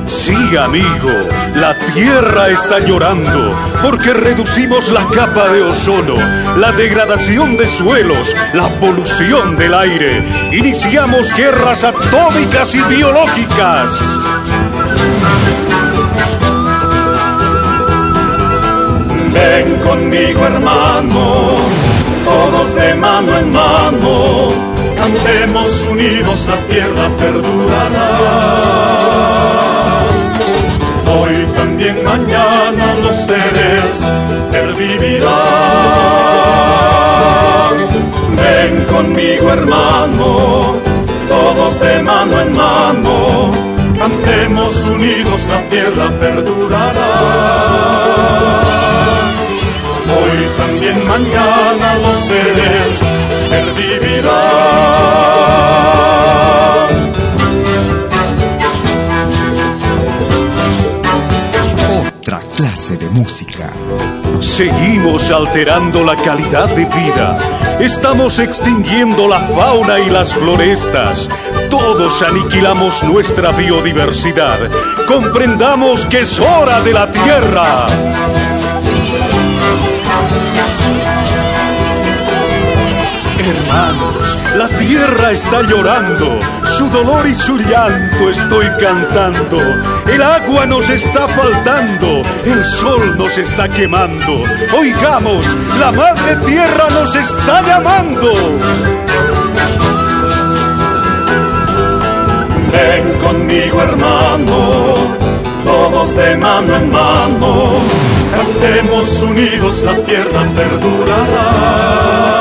Sí, 0.07 0.57
amigo, 0.57 1.11
la 1.61 1.75
Tierra 1.93 2.49
está 2.51 2.79
llorando 2.79 3.57
porque 3.83 4.13
reducimos 4.13 4.91
la 4.91 5.05
capa 5.07 5.49
de 5.49 5.63
ozono, 5.63 6.15
la 6.57 6.71
degradación 6.73 7.57
de 7.57 7.67
suelos, 7.67 8.35
la 8.53 8.69
polución 8.81 9.57
del 9.57 9.75
aire. 9.75 10.23
Iniciamos 10.53 11.35
guerras 11.35 11.85
atómicas 11.85 12.75
y 12.75 12.81
biológicas. 12.83 13.91
Ven 19.33 19.75
conmigo 19.81 20.47
hermano, 20.47 21.57
todos 22.25 22.75
de 22.75 22.95
mano 22.95 23.37
en 23.37 23.53
mano, 23.53 24.53
cantemos 24.97 25.87
unidos, 25.91 26.47
la 26.49 26.57
tierra 26.67 27.09
perdurará 27.19 29.08
también 31.89 32.05
mañana 32.05 32.95
los 33.03 33.17
seres 33.17 34.01
pervivirán. 34.53 35.29
Ven 38.37 38.85
conmigo 38.85 39.53
hermano, 39.53 40.77
todos 41.29 41.81
de 41.81 42.03
mano 42.03 42.41
en 42.41 42.57
mano, 42.57 43.51
cantemos 43.99 44.87
unidos, 44.87 45.47
la 45.51 45.63
tierra 45.69 46.11
perdurará. 46.21 47.11
Hoy 50.17 50.39
también 50.59 51.07
mañana 51.07 51.95
los 52.03 52.19
seres 52.19 52.99
de 62.97 63.11
música. 63.11 63.71
Seguimos 64.41 65.31
alterando 65.31 66.05
la 66.05 66.17
calidad 66.17 66.69
de 66.69 66.87
vida. 66.87 67.37
Estamos 67.81 68.39
extinguiendo 68.39 69.29
la 69.29 69.41
fauna 69.41 69.99
y 70.01 70.09
las 70.09 70.33
florestas. 70.33 71.29
Todos 71.69 72.23
aniquilamos 72.23 73.03
nuestra 73.03 73.51
biodiversidad. 73.53 74.59
Comprendamos 75.07 76.07
que 76.07 76.21
es 76.21 76.41
hora 76.41 76.81
de 76.81 76.93
la 76.95 77.11
tierra. 77.11 77.87
Hermanos, 83.49 84.39
la 84.57 84.69
tierra 84.69 85.33
está 85.33 85.63
llorando, 85.63 86.39
su 86.77 86.87
dolor 86.91 87.27
y 87.27 87.35
su 87.35 87.57
llanto 87.57 88.29
estoy 88.29 88.67
cantando. 88.79 89.59
El 90.07 90.21
agua 90.21 90.67
nos 90.67 90.91
está 90.91 91.27
faltando, 91.29 92.21
el 92.45 92.63
sol 92.67 93.17
nos 93.17 93.39
está 93.39 93.67
quemando. 93.67 94.45
Oigamos, 94.77 95.47
la 95.81 95.93
madre 95.93 96.37
tierra 96.45 96.91
nos 96.91 97.15
está 97.15 97.63
llamando. 97.63 98.33
Ven 102.71 103.19
conmigo 103.25 103.83
hermano, 103.83 104.95
todos 105.65 106.15
de 106.15 106.37
mano 106.37 106.77
en 106.77 106.93
mano, 106.93 107.81
cantemos 108.31 109.23
unidos, 109.23 109.83
la 109.85 109.97
tierra 110.05 110.45
perdurará 110.55 112.38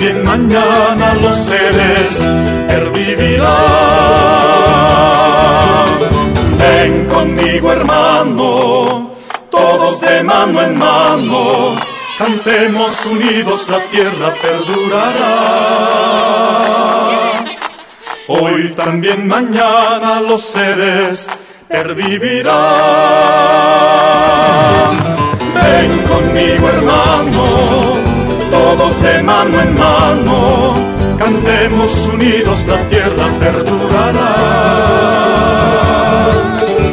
también 0.00 0.24
mañana 0.24 1.12
los 1.20 1.34
seres 1.34 2.22
pervivirán. 2.68 3.50
Ven 6.58 7.04
conmigo 7.04 7.70
hermano, 7.70 9.10
todos 9.50 10.00
de 10.00 10.22
mano 10.22 10.62
en 10.62 10.78
mano, 10.78 11.76
cantemos 12.16 13.04
unidos, 13.06 13.68
la 13.68 13.80
tierra 13.90 14.32
perdurará. 14.40 15.36
Hoy 18.28 18.72
también 18.74 19.28
mañana 19.28 20.22
los 20.26 20.40
seres 20.40 21.28
pervivirán. 21.68 22.56
Ven 25.54 25.98
conmigo 26.08 26.68
hermano 26.70 27.99
todos 28.76 29.02
de 29.02 29.22
mano 29.22 29.60
en 29.60 29.74
mano, 29.74 30.74
cantemos 31.18 32.08
unidos, 32.12 32.66
la 32.66 32.88
tierra 32.88 33.26
perdurará. 33.40 34.36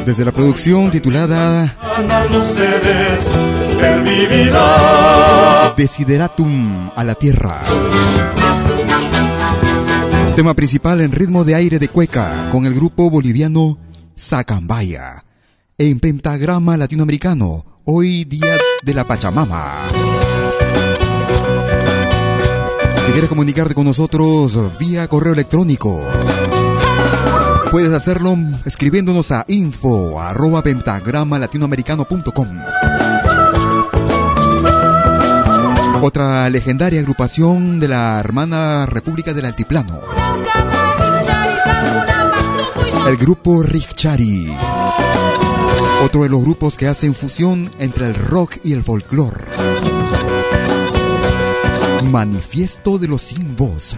Desde 0.03 0.25
la 0.25 0.31
producción 0.31 0.89
titulada 0.89 1.75
Los 2.31 2.45
seres. 2.45 3.19
Desideratum 5.75 6.89
a 6.95 7.03
la 7.03 7.13
tierra. 7.13 7.61
Tema 10.35 10.55
principal 10.55 11.01
en 11.01 11.11
ritmo 11.11 11.43
de 11.43 11.53
aire 11.55 11.77
de 11.77 11.89
cueca 11.89 12.49
con 12.51 12.65
el 12.65 12.73
grupo 12.73 13.11
boliviano 13.11 13.77
Sacambaya. 14.15 15.23
En 15.77 15.99
pentagrama 15.99 16.75
latinoamericano, 16.77 17.65
hoy 17.85 18.25
día 18.25 18.57
de 18.81 18.93
la 18.95 19.07
Pachamama. 19.07 20.36
Si 23.07 23.13
quieres 23.13 23.29
comunicarte 23.29 23.73
con 23.73 23.85
nosotros 23.85 24.59
vía 24.77 25.07
correo 25.07 25.31
electrónico, 25.31 25.97
puedes 27.71 27.93
hacerlo 27.93 28.35
escribiéndonos 28.65 29.31
a 29.31 29.45
info 29.47 30.19
arroba 30.21 30.61
pentagrama 30.61 31.39
latinoamericano.com. 31.39 32.47
Otra 36.01 36.49
legendaria 36.49 36.99
agrupación 36.99 37.79
de 37.79 37.87
la 37.87 38.19
hermana 38.19 38.85
República 38.85 39.33
del 39.33 39.45
Altiplano. 39.45 40.01
El 43.07 43.15
grupo 43.15 43.63
Richari. 43.63 44.53
Otro 46.03 46.23
de 46.23 46.29
los 46.29 46.41
grupos 46.41 46.75
que 46.75 46.89
hacen 46.89 47.15
fusión 47.15 47.71
entre 47.79 48.07
el 48.07 48.15
rock 48.15 48.57
y 48.63 48.73
el 48.73 48.83
folclore. 48.83 49.45
Manifiesto 52.07 52.97
de 52.97 53.07
los 53.09 53.21
sin 53.21 53.55
voz, 53.55 53.97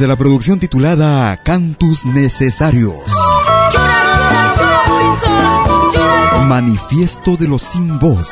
desde 0.00 0.08
la 0.08 0.16
producción 0.16 0.58
titulada 0.58 1.36
Cantus 1.36 2.06
Necesarios. 2.06 2.94
Manifiesto 6.46 7.36
de 7.36 7.46
los 7.46 7.60
Sin 7.60 7.98
Voz, 7.98 8.30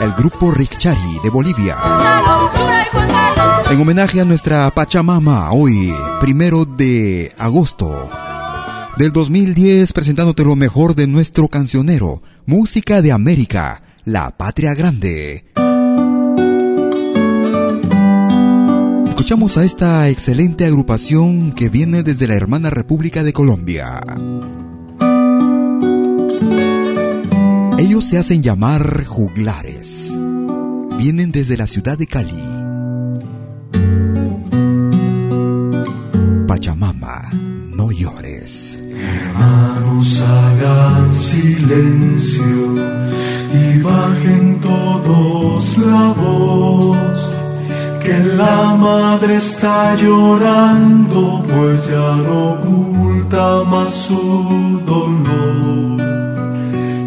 el 0.00 0.12
grupo 0.14 0.50
Richari 0.50 1.18
de 1.22 1.28
Bolivia. 1.28 1.76
En 3.70 3.82
homenaje 3.82 4.22
a 4.22 4.24
nuestra 4.24 4.70
Pachamama, 4.70 5.52
hoy, 5.52 5.92
primero 6.22 6.64
de 6.64 7.30
agosto 7.36 8.08
del 8.96 9.12
2010, 9.12 9.92
presentándote 9.92 10.42
lo 10.42 10.56
mejor 10.56 10.94
de 10.94 11.06
nuestro 11.06 11.48
cancionero, 11.48 12.22
Música 12.46 13.02
de 13.02 13.12
América, 13.12 13.82
la 14.06 14.30
Patria 14.38 14.72
Grande. 14.72 15.44
Escuchamos 19.24 19.56
a 19.56 19.64
esta 19.64 20.10
excelente 20.10 20.66
agrupación 20.66 21.52
que 21.52 21.70
viene 21.70 22.02
desde 22.02 22.28
la 22.28 22.34
hermana 22.34 22.68
República 22.68 23.22
de 23.22 23.32
Colombia. 23.32 24.02
Ellos 27.78 28.04
se 28.04 28.18
hacen 28.18 28.42
llamar 28.42 29.06
juglares. 29.06 30.12
Vienen 30.98 31.32
desde 31.32 31.56
la 31.56 31.66
ciudad 31.66 31.96
de 31.96 32.06
Cali. 32.06 32.34
Pachamama, 36.46 37.22
no 37.74 37.90
llores. 37.92 38.82
Hermanos, 38.82 40.20
hagan 40.20 41.14
silencio 41.14 42.63
la 48.46 48.74
madre 48.74 49.36
está 49.36 49.94
llorando, 49.94 51.20
pues 51.52 51.86
ya 51.86 52.10
no 52.26 52.36
oculta 52.54 53.62
más 53.72 53.90
su 54.06 54.22
dolor. 54.92 55.96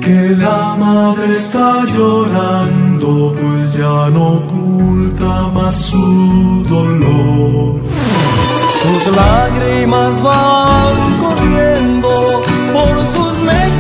Que 0.06 0.20
la 0.46 0.76
madre 0.86 1.32
está 1.44 1.84
llorando, 1.96 3.36
pues 3.40 3.74
ya 3.74 4.10
no 4.16 4.24
oculta 4.40 5.34
más 5.54 5.76
su 5.90 6.08
dolor. 6.76 7.82
Sus 8.82 9.04
lágrimas 9.22 10.14
van 10.22 10.98
corriendo 11.24 12.12
por 12.74 12.94
sus 13.14 13.34
mejillas 13.52 13.77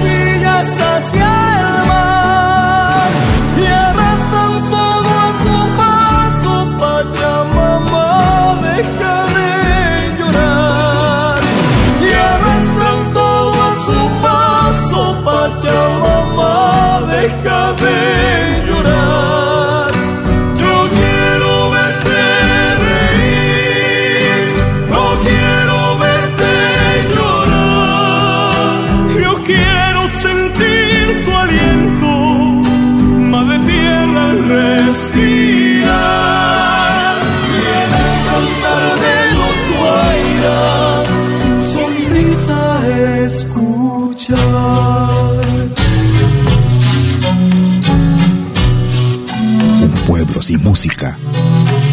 sin 50.47 50.63
música 50.63 51.17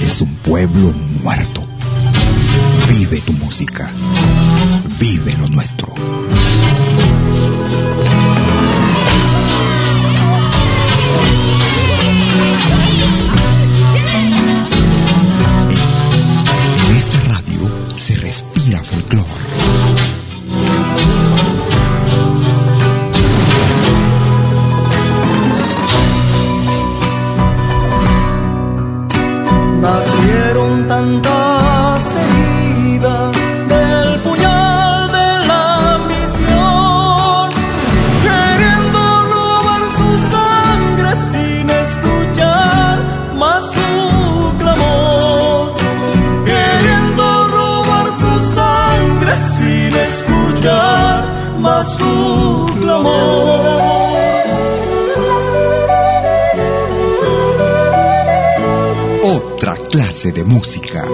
es 0.01 0.21
un 0.21 0.33
pueblo 0.37 0.93
muerto. 1.25 1.67
Vive 2.89 3.21
tu 3.23 3.33
música. 3.33 3.91
Vive 5.01 5.33
lo 5.41 5.49
nuestro. 5.49 5.93
En 16.87 16.97
esta 16.97 17.19
radio 17.29 17.69
se 17.97 18.15
respira 18.21 18.81
folclore. 18.85 20.14
De 60.33 60.45
música. 60.45 61.05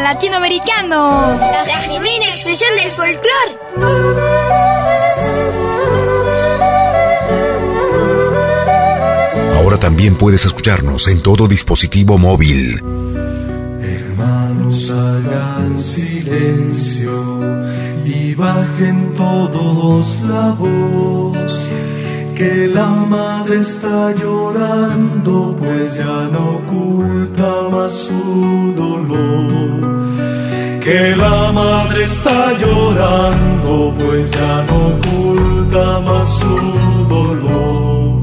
Latinoamericano. 0.00 1.38
La 1.38 1.82
genuina 1.82 2.26
expresión 2.28 2.70
del 2.76 2.90
folclore. 2.90 3.58
Ahora 9.56 9.76
también 9.76 10.16
puedes 10.16 10.44
escucharnos 10.44 11.08
en 11.08 11.22
todo 11.22 11.46
dispositivo 11.46 12.18
móvil. 12.18 12.82
Hermanos, 13.82 14.90
hagan 14.90 15.78
silencio 15.78 17.40
y 18.04 18.34
bajen 18.34 19.14
todos 19.14 20.18
la 20.22 20.50
voz. 20.52 21.79
Que 22.40 22.68
la 22.68 22.86
madre 22.86 23.58
está 23.58 24.14
llorando, 24.14 25.54
pues 25.60 25.96
ya 25.96 26.30
no 26.32 26.56
oculta 26.56 27.68
más 27.70 27.92
su 27.92 28.72
dolor. 28.74 30.80
Que 30.80 31.14
la 31.16 31.52
madre 31.52 32.04
está 32.04 32.56
llorando, 32.56 33.94
pues 33.98 34.30
ya 34.30 34.64
no 34.68 34.86
oculta 34.86 36.00
más 36.00 36.38
su 36.38 36.56
dolor. 37.10 38.22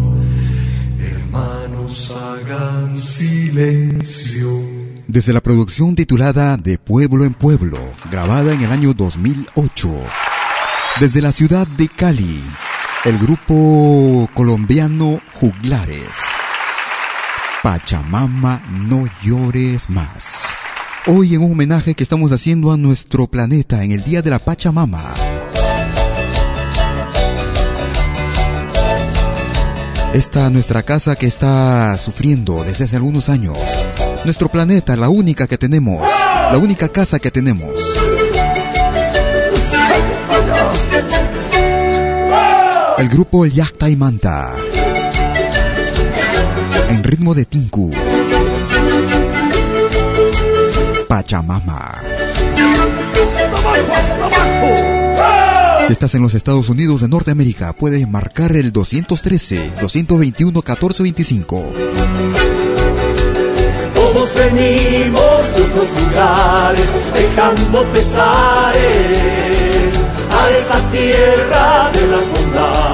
Hermanos, 1.00 2.16
hagan 2.20 2.98
silencio. 2.98 4.50
Desde 5.06 5.32
la 5.32 5.42
producción 5.42 5.94
titulada 5.94 6.58
De 6.58 6.80
Pueblo 6.80 7.24
en 7.24 7.36
Pueblo, 7.36 7.78
grabada 8.10 8.52
en 8.52 8.62
el 8.62 8.72
año 8.72 8.96
2008. 8.96 9.90
Desde 11.00 11.22
la 11.22 11.32
ciudad 11.32 11.68
de 11.68 11.88
Cali, 11.88 12.42
el 13.08 13.18
grupo 13.20 14.30
colombiano 14.34 15.22
Juglares. 15.32 16.18
Pachamama, 17.64 18.62
no 18.70 19.08
llores 19.24 19.90
más. 19.90 20.48
Hoy 21.06 21.36
en 21.36 21.42
un 21.42 21.54
homenaje 21.54 21.96
que 21.96 22.04
estamos 22.04 22.34
haciendo 22.34 22.74
a 22.74 22.76
nuestro 22.76 23.28
planeta 23.28 23.82
en 23.86 23.94
el 23.94 24.04
Día 24.04 24.22
de 24.22 24.30
la 24.30 24.40
Pachamama. 24.40 25.02
Esta 30.14 30.50
nuestra 30.50 30.84
casa 30.84 31.16
que 31.16 31.28
está 31.28 31.98
sufriendo 31.98 32.66
desde 32.66 32.84
hace 32.84 32.98
algunos 32.98 33.30
años. 33.30 33.58
Nuestro 34.26 34.50
planeta, 34.50 34.98
la 34.98 35.08
única 35.08 35.48
que 35.48 35.58
tenemos. 35.58 36.04
La 36.52 36.58
única 36.58 36.90
casa 36.90 37.20
que 37.20 37.32
tenemos. 37.32 37.72
El 43.08 43.14
grupo 43.14 43.46
El 43.46 43.54
y 43.54 43.62
Manta. 43.96 44.54
En 46.90 47.02
ritmo 47.06 47.34
de 47.34 47.46
Tinku. 47.46 47.90
Pachamama. 51.08 52.02
Si 55.88 55.94
estás 55.94 56.16
en 56.16 56.22
los 56.22 56.34
Estados 56.34 56.68
Unidos 56.68 57.00
de 57.00 57.08
Norteamérica, 57.08 57.72
puedes 57.72 58.06
marcar 58.10 58.58
el 58.58 58.74
213-221-1425. 58.74 61.66
Todos 63.96 64.36
venimos 64.36 65.56
de 65.56 65.64
otros 65.64 65.88
lugares, 66.04 66.90
dejando 67.14 67.86
pesares 67.94 69.94
a 70.30 70.50
esa 70.50 70.90
tierra 70.90 71.90
de 71.94 72.06
las 72.08 72.30
bondades 72.34 72.87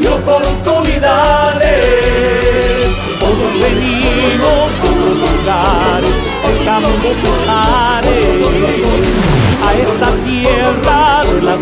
y 0.00 0.06
oportunidades. 0.06 1.76
Todos 3.20 3.52
venimos 3.62 4.70
de 4.82 4.88
otros 4.88 5.18
lugares, 5.24 6.14
dejando 6.46 7.10
pesares 7.22 8.36
a 9.66 9.68
esta 9.74 10.08
tierra 10.24 11.00
de 11.24 11.36
las 11.42 11.60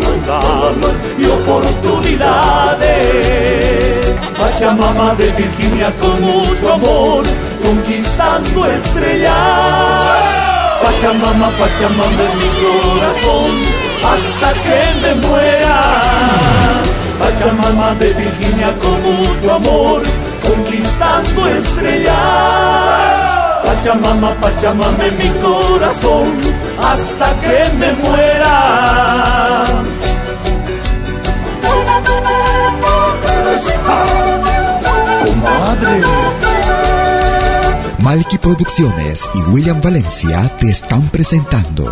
y 1.17 1.25
oportunidades. 1.25 2.85
Pachamama 4.39 5.15
de 5.15 5.31
Virginia 5.31 5.89
con 5.99 6.21
mucho 6.21 6.73
amor, 6.73 7.23
conquistando 7.63 8.65
estrellas. 8.65 9.33
Pachamama, 10.83 11.49
Pachamama 11.49 12.23
en 12.31 12.37
mi 12.37 12.49
corazón, 12.61 13.51
hasta 14.03 14.53
que 14.53 14.79
me 15.01 15.27
muera. 15.27 15.81
Pachamama 17.19 17.95
de 17.95 18.13
Virginia 18.13 18.73
con 18.81 19.01
mucho 19.01 19.53
amor, 19.53 20.01
conquistando 20.43 21.47
estrellas. 21.47 22.15
Pachamama, 23.65 24.33
Pachamama 24.41 25.05
en 25.05 25.17
mi 25.17 25.29
corazón, 25.39 26.27
hasta 26.83 27.39
que 27.39 27.73
me 27.77 27.93
muera. 27.93 29.65
Comadre. 35.25 36.01
Malky 37.99 38.37
Producciones 38.37 39.29
y 39.33 39.41
William 39.49 39.81
Valencia 39.81 40.47
te 40.59 40.69
están 40.69 41.01
presentando 41.09 41.91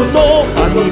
Junto 0.00 0.20
a 0.56 0.68
mi 0.68 0.90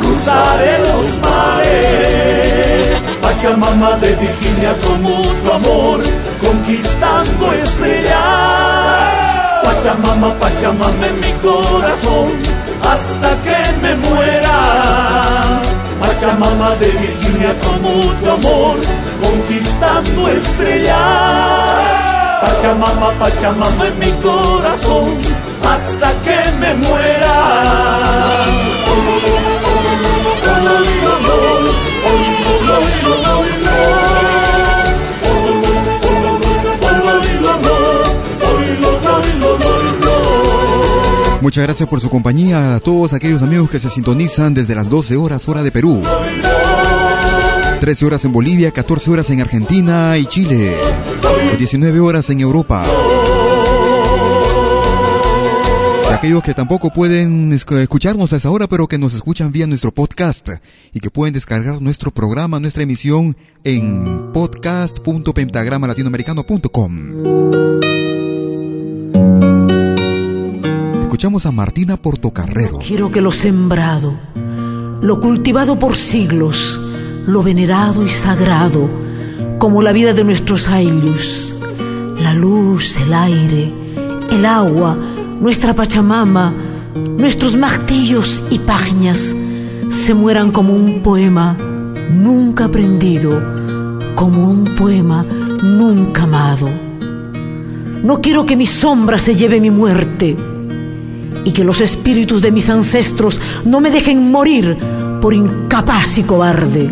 cruzaré 0.00 0.78
los 0.78 1.06
mares. 1.22 2.88
Pachamama 3.22 3.90
de 3.96 4.14
Virginia 4.16 4.72
con 4.84 5.02
mucho 5.02 5.52
amor, 5.54 6.00
conquistando 6.44 7.52
estrellas. 7.52 8.14
Pachamama, 9.62 10.34
Pachamama 10.38 11.06
en 11.06 11.20
mi 11.20 11.32
corazón, 11.42 12.28
hasta 12.82 13.30
que 13.42 13.58
me 13.82 13.94
muera. 14.06 14.56
Pachamama 16.00 16.70
de 16.76 16.88
Virginia 16.88 17.54
con 17.64 17.82
mucho 17.82 18.32
amor, 18.32 18.76
conquistando 19.22 20.28
estrellas. 20.28 20.96
Pachamama, 22.40 23.10
Pachamama 23.18 23.86
en 23.86 23.98
mi 23.98 24.12
corazón, 24.22 25.18
hasta 25.74 26.12
que 26.22 26.38
me 26.60 26.74
muera. 26.74 28.06
Muchas 41.46 41.62
gracias 41.62 41.88
por 41.88 42.00
su 42.00 42.10
compañía 42.10 42.74
a 42.74 42.80
todos 42.80 43.12
aquellos 43.12 43.40
amigos 43.40 43.70
que 43.70 43.78
se 43.78 43.88
sintonizan 43.88 44.52
desde 44.52 44.74
las 44.74 44.90
12 44.90 45.16
horas 45.16 45.48
hora 45.48 45.62
de 45.62 45.70
Perú. 45.70 46.02
13 47.80 48.04
horas 48.04 48.24
en 48.24 48.32
Bolivia, 48.32 48.72
14 48.72 49.10
horas 49.12 49.30
en 49.30 49.40
Argentina 49.40 50.18
y 50.18 50.26
Chile. 50.26 50.76
19 51.56 52.00
horas 52.00 52.30
en 52.30 52.40
Europa. 52.40 52.84
Aquellos 56.16 56.42
que 56.42 56.54
tampoco 56.54 56.88
pueden 56.88 57.52
escucharnos 57.52 58.32
a 58.32 58.36
esa 58.36 58.50
hora, 58.50 58.66
pero 58.66 58.88
que 58.88 58.96
nos 58.96 59.12
escuchan 59.12 59.52
vía 59.52 59.66
nuestro 59.66 59.92
podcast 59.92 60.48
y 60.94 61.00
que 61.00 61.10
pueden 61.10 61.34
descargar 61.34 61.82
nuestro 61.82 62.10
programa, 62.10 62.58
nuestra 62.58 62.84
emisión 62.84 63.36
en 63.64 64.32
podcast.pentagramalatinoamericano.com. 64.32 66.90
Escuchamos 71.02 71.44
a 71.44 71.52
Martina 71.52 71.98
Portocarrero. 71.98 72.78
Quiero 72.78 73.10
que 73.10 73.20
lo 73.20 73.30
sembrado, 73.30 74.14
lo 75.02 75.20
cultivado 75.20 75.78
por 75.78 75.96
siglos, 75.96 76.80
lo 77.26 77.42
venerado 77.42 78.02
y 78.02 78.08
sagrado, 78.08 78.88
como 79.58 79.82
la 79.82 79.92
vida 79.92 80.14
de 80.14 80.24
nuestros 80.24 80.66
aylus, 80.66 81.54
la 82.18 82.32
luz, 82.32 82.96
el 82.96 83.12
aire, 83.12 83.70
el 84.30 84.46
agua, 84.46 84.96
nuestra 85.40 85.74
Pachamama, 85.74 86.52
nuestros 87.18 87.56
martillos 87.56 88.42
y 88.50 88.58
pañas, 88.58 89.34
se 89.88 90.14
mueran 90.14 90.50
como 90.50 90.74
un 90.74 91.02
poema 91.02 91.56
nunca 92.10 92.64
aprendido, 92.66 93.42
como 94.14 94.48
un 94.48 94.64
poema 94.64 95.24
nunca 95.62 96.22
amado. 96.22 96.68
No 98.02 98.20
quiero 98.20 98.46
que 98.46 98.56
mi 98.56 98.66
sombra 98.66 99.18
se 99.18 99.34
lleve 99.34 99.60
mi 99.60 99.70
muerte 99.70 100.36
y 101.44 101.52
que 101.52 101.64
los 101.64 101.80
espíritus 101.80 102.42
de 102.42 102.52
mis 102.52 102.68
ancestros 102.68 103.38
no 103.64 103.80
me 103.80 103.90
dejen 103.90 104.30
morir 104.30 104.76
por 105.20 105.34
incapaz 105.34 106.18
y 106.18 106.22
cobarde, 106.22 106.90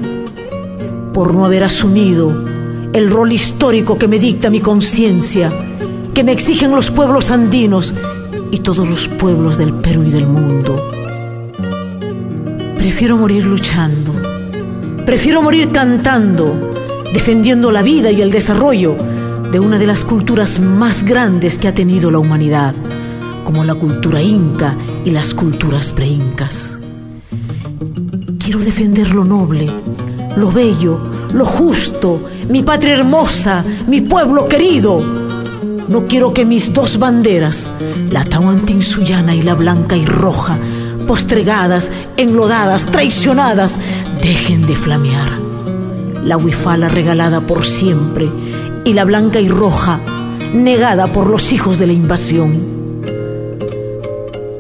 por 1.13 1.35
no 1.35 1.45
haber 1.45 1.65
asumido 1.65 2.45
el 2.93 3.11
rol 3.11 3.33
histórico 3.33 3.99
que 3.99 4.09
me 4.09 4.19
dicta 4.19 4.51
mi 4.51 4.61
conciencia, 4.61 5.51
que 6.15 6.23
me 6.23 6.33
exigen 6.33 6.71
los 6.71 6.91
pueblos 6.91 7.31
andinos 7.31 7.93
y 8.55 8.61
todos 8.61 8.89
los 8.89 9.09
pueblos 9.09 9.59
del 9.59 9.75
Perú 9.75 10.05
y 10.05 10.11
del 10.11 10.29
mundo. 10.29 10.81
Prefiero 12.79 13.17
morir 13.17 13.45
luchando, 13.45 14.13
prefiero 15.05 15.43
morir 15.43 15.71
cantando, 15.73 16.55
defendiendo 17.13 17.73
la 17.73 17.83
vida 17.83 18.13
y 18.13 18.23
el 18.23 18.31
desarrollo 18.31 18.97
de 19.51 19.59
una 19.59 19.77
de 19.77 19.89
las 19.89 20.05
culturas 20.05 20.61
más 20.61 21.03
grandes 21.05 21.59
que 21.59 21.67
ha 21.67 21.75
tenido 21.75 22.13
la 22.13 22.21
humanidad, 22.21 22.77
como 23.43 23.65
la 23.65 23.75
cultura 23.75 24.23
inca 24.23 24.77
y 25.05 25.11
las 25.11 25.35
culturas 25.35 25.91
preincas. 25.91 26.79
Quiero 28.39 28.61
defender 28.61 29.13
lo 29.13 29.25
noble, 29.25 29.69
lo 30.37 30.53
bello, 30.53 31.01
lo 31.33 31.45
justo, 31.45 32.21
mi 32.49 32.63
patria 32.63 32.95
hermosa, 32.95 33.65
mi 33.89 34.01
pueblo 34.03 34.47
querido. 34.49 35.24
No 35.89 36.07
quiero 36.07 36.33
que 36.33 36.45
mis 36.45 36.73
dos 36.73 36.99
banderas, 36.99 37.69
la 38.11 38.25
tahuantinsuyana 38.25 39.35
y 39.35 39.43
la 39.43 39.55
blanca 39.55 39.97
y 39.97 40.07
roja, 40.07 40.59
postregadas, 41.07 41.91
enlodadas, 42.17 42.87
traicionadas, 42.87 43.79
dejen 44.23 44.67
de 44.67 44.77
flamear. 44.77 45.39
La 46.25 46.39
huifala 46.39 46.89
regalada 46.89 47.43
por 47.43 47.67
siempre 47.67 48.29
y 48.85 48.95
la 48.95 49.05
blanca 49.05 49.41
y 49.41 49.49
roja 49.49 50.01
negada 50.55 51.09
por 51.09 51.29
los 51.29 51.53
hijos 51.53 51.79
de 51.79 51.87
la 51.87 51.93
invasión. 51.93 52.75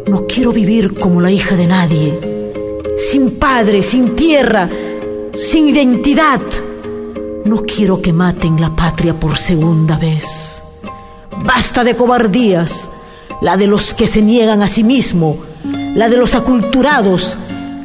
No 0.06 0.26
quiero 0.26 0.52
vivir 0.52 0.94
como 0.94 1.20
la 1.20 1.30
hija 1.30 1.56
de 1.56 1.66
nadie, 1.66 2.18
sin 3.10 3.38
padre, 3.38 3.80
sin 3.80 4.14
tierra, 4.14 4.68
sin 5.32 5.68
identidad. 5.68 6.40
No 7.46 7.62
quiero 7.62 8.02
que 8.02 8.12
maten 8.12 8.60
la 8.60 8.76
patria 8.76 9.18
por 9.18 9.38
segunda 9.38 9.96
vez. 9.96 10.53
Basta 11.44 11.84
de 11.84 11.94
cobardías, 11.94 12.88
la 13.42 13.58
de 13.58 13.66
los 13.66 13.92
que 13.92 14.06
se 14.06 14.22
niegan 14.22 14.62
a 14.62 14.66
sí 14.66 14.82
mismo, 14.82 15.36
la 15.94 16.08
de 16.08 16.16
los 16.16 16.34
aculturados, 16.34 17.36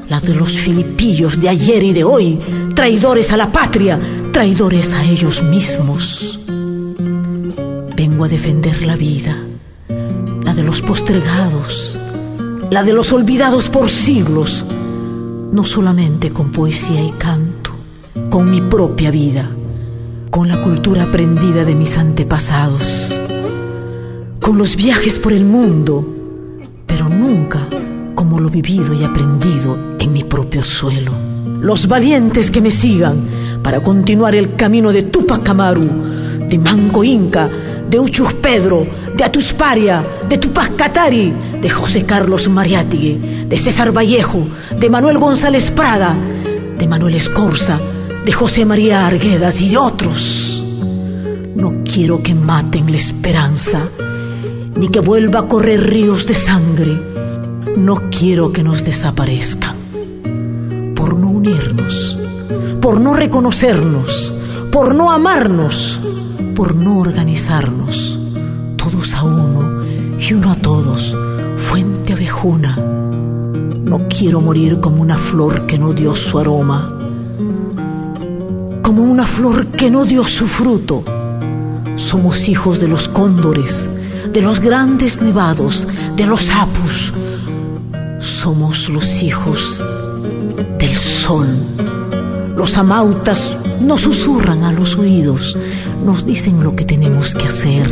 la 0.07 0.21
de 0.21 0.33
los 0.33 0.57
filipillos 0.57 1.41
de 1.41 1.49
ayer 1.49 1.83
y 1.83 1.91
de 1.91 2.05
hoy, 2.05 2.39
traidores 2.73 3.31
a 3.31 3.37
la 3.37 3.51
patria, 3.51 3.99
traidores 4.31 4.93
a 4.93 5.03
ellos 5.03 5.43
mismos. 5.43 6.39
Vengo 7.97 8.23
a 8.23 8.29
defender 8.29 8.85
la 8.85 8.95
vida, 8.95 9.35
la 10.41 10.53
de 10.53 10.63
los 10.63 10.81
postergados, 10.81 11.99
la 12.69 12.83
de 12.83 12.93
los 12.93 13.11
olvidados 13.11 13.67
por 13.67 13.89
siglos, 13.89 14.63
no 15.51 15.65
solamente 15.65 16.31
con 16.31 16.53
poesía 16.53 17.03
y 17.03 17.11
canto, 17.11 17.71
con 18.29 18.49
mi 18.49 18.61
propia 18.61 19.11
vida, 19.11 19.49
con 20.29 20.47
la 20.47 20.61
cultura 20.61 21.03
aprendida 21.03 21.65
de 21.65 21.75
mis 21.75 21.97
antepasados, 21.97 23.18
con 24.49 24.57
los 24.57 24.75
viajes 24.75 25.19
por 25.19 25.31
el 25.31 25.45
mundo, 25.45 26.03
pero 26.87 27.07
nunca 27.07 27.67
como 28.15 28.39
lo 28.39 28.49
vivido 28.49 28.95
y 28.95 29.03
aprendido 29.03 29.77
en 29.99 30.11
mi 30.11 30.23
propio 30.23 30.63
suelo. 30.63 31.11
Los 31.61 31.87
valientes 31.87 32.49
que 32.49 32.59
me 32.59 32.71
sigan 32.71 33.27
para 33.61 33.79
continuar 33.79 34.33
el 34.33 34.55
camino 34.55 34.91
de 34.91 35.03
Tupac 35.03 35.47
Amaru, 35.49 35.87
de 36.49 36.57
Manco 36.57 37.03
Inca, 37.03 37.47
de 37.91 37.99
Uchus 37.99 38.33
Pedro, 38.33 38.87
de 39.15 39.23
Atusparia, 39.23 40.03
de 40.27 40.39
Tupac 40.39 40.75
Katari, 40.75 41.31
de 41.61 41.69
José 41.69 42.05
Carlos 42.05 42.49
Mariátigue, 42.49 43.45
de 43.47 43.55
César 43.55 43.95
Vallejo, 43.95 44.47
de 44.79 44.89
Manuel 44.89 45.19
González 45.19 45.69
Prada, 45.69 46.17
de 46.75 46.87
Manuel 46.87 47.13
Escorza, 47.13 47.79
de 48.25 48.31
José 48.31 48.65
María 48.65 49.05
Arguedas 49.05 49.61
y 49.61 49.69
de 49.69 49.77
otros. 49.77 50.63
No 51.55 51.83
quiero 51.83 52.23
que 52.23 52.33
maten 52.33 52.89
la 52.89 52.97
esperanza, 52.97 53.81
ni 54.79 54.87
que 54.87 55.01
vuelva 55.01 55.41
a 55.41 55.47
correr 55.47 55.89
ríos 55.89 56.25
de 56.25 56.33
sangre. 56.33 56.97
No 57.75 58.09
quiero 58.09 58.53
que 58.53 58.63
nos 58.63 58.83
desaparezcan. 58.85 59.75
Por 60.95 61.17
no 61.17 61.29
unirnos, 61.29 62.17
por 62.79 63.01
no 63.01 63.13
reconocernos, 63.13 64.33
por 64.71 64.95
no 64.95 65.11
amarnos, 65.11 66.01
por 66.55 66.75
no 66.75 66.99
organizarnos, 66.99 68.17
todos 68.77 69.13
a 69.15 69.23
uno 69.23 69.83
y 70.17 70.33
uno 70.33 70.51
a 70.51 70.55
todos, 70.55 71.15
fuente 71.57 72.13
abejuna. 72.13 72.77
No 72.77 74.07
quiero 74.07 74.39
morir 74.39 74.79
como 74.79 75.01
una 75.01 75.17
flor 75.17 75.65
que 75.65 75.77
no 75.77 75.91
dio 75.91 76.15
su 76.15 76.39
aroma, 76.39 76.97
como 78.81 79.03
una 79.03 79.25
flor 79.25 79.67
que 79.67 79.89
no 79.91 80.05
dio 80.05 80.23
su 80.23 80.47
fruto. 80.47 81.03
Somos 81.95 82.47
hijos 82.47 82.79
de 82.79 82.87
los 82.87 83.07
cóndores, 83.09 83.89
de 84.33 84.41
los 84.41 84.59
grandes 84.59 85.21
nevados, 85.21 85.87
de 86.15 86.25
los 86.25 86.49
apus. 86.49 87.13
Somos 88.19 88.89
los 88.89 89.21
hijos 89.21 89.83
del 90.77 90.95
sol. 90.95 91.47
Los 92.55 92.77
amautas 92.77 93.49
nos 93.81 94.01
susurran 94.01 94.63
a 94.63 94.71
los 94.71 94.97
oídos, 94.97 95.57
nos 96.05 96.25
dicen 96.25 96.63
lo 96.63 96.75
que 96.75 96.85
tenemos 96.85 97.33
que 97.33 97.47
hacer. 97.47 97.87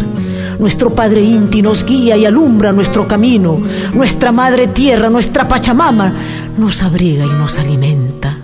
Nuestro 0.60 0.94
Padre 0.94 1.22
Inti 1.22 1.62
nos 1.62 1.86
guía 1.86 2.18
y 2.18 2.26
alumbra 2.26 2.74
nuestro 2.74 3.08
camino. 3.08 3.60
Nuestra 3.94 4.32
Madre 4.32 4.68
Tierra, 4.68 5.10
nuestra 5.10 5.48
Pachamama, 5.48 6.14
nos 6.58 6.82
abriga 6.84 7.26
y 7.26 7.30
nos 7.30 7.58
alimenta. 7.60 8.38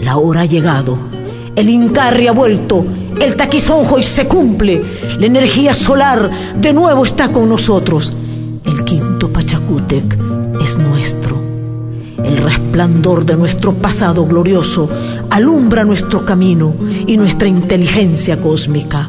La 0.00 0.16
hora 0.18 0.42
ha 0.42 0.46
llegado. 0.46 0.98
El 1.56 1.70
Incarri 1.70 2.28
ha 2.28 2.32
vuelto. 2.32 2.84
El 3.20 3.36
taquizonjo 3.36 3.96
hoy 3.96 4.02
se 4.02 4.26
cumple. 4.26 4.82
La 5.18 5.26
energía 5.26 5.74
solar 5.74 6.30
de 6.56 6.72
nuevo 6.72 7.04
está 7.04 7.32
con 7.32 7.48
nosotros. 7.48 8.12
El 8.64 8.84
quinto 8.84 9.32
Pachacútec 9.32 10.16
es 10.62 10.76
nuestro. 10.76 11.36
El 12.22 12.36
resplandor 12.36 13.24
de 13.24 13.36
nuestro 13.36 13.74
pasado 13.74 14.26
glorioso 14.26 14.88
alumbra 15.30 15.84
nuestro 15.84 16.24
camino 16.24 16.74
y 17.06 17.16
nuestra 17.16 17.48
inteligencia 17.48 18.36
cósmica, 18.40 19.08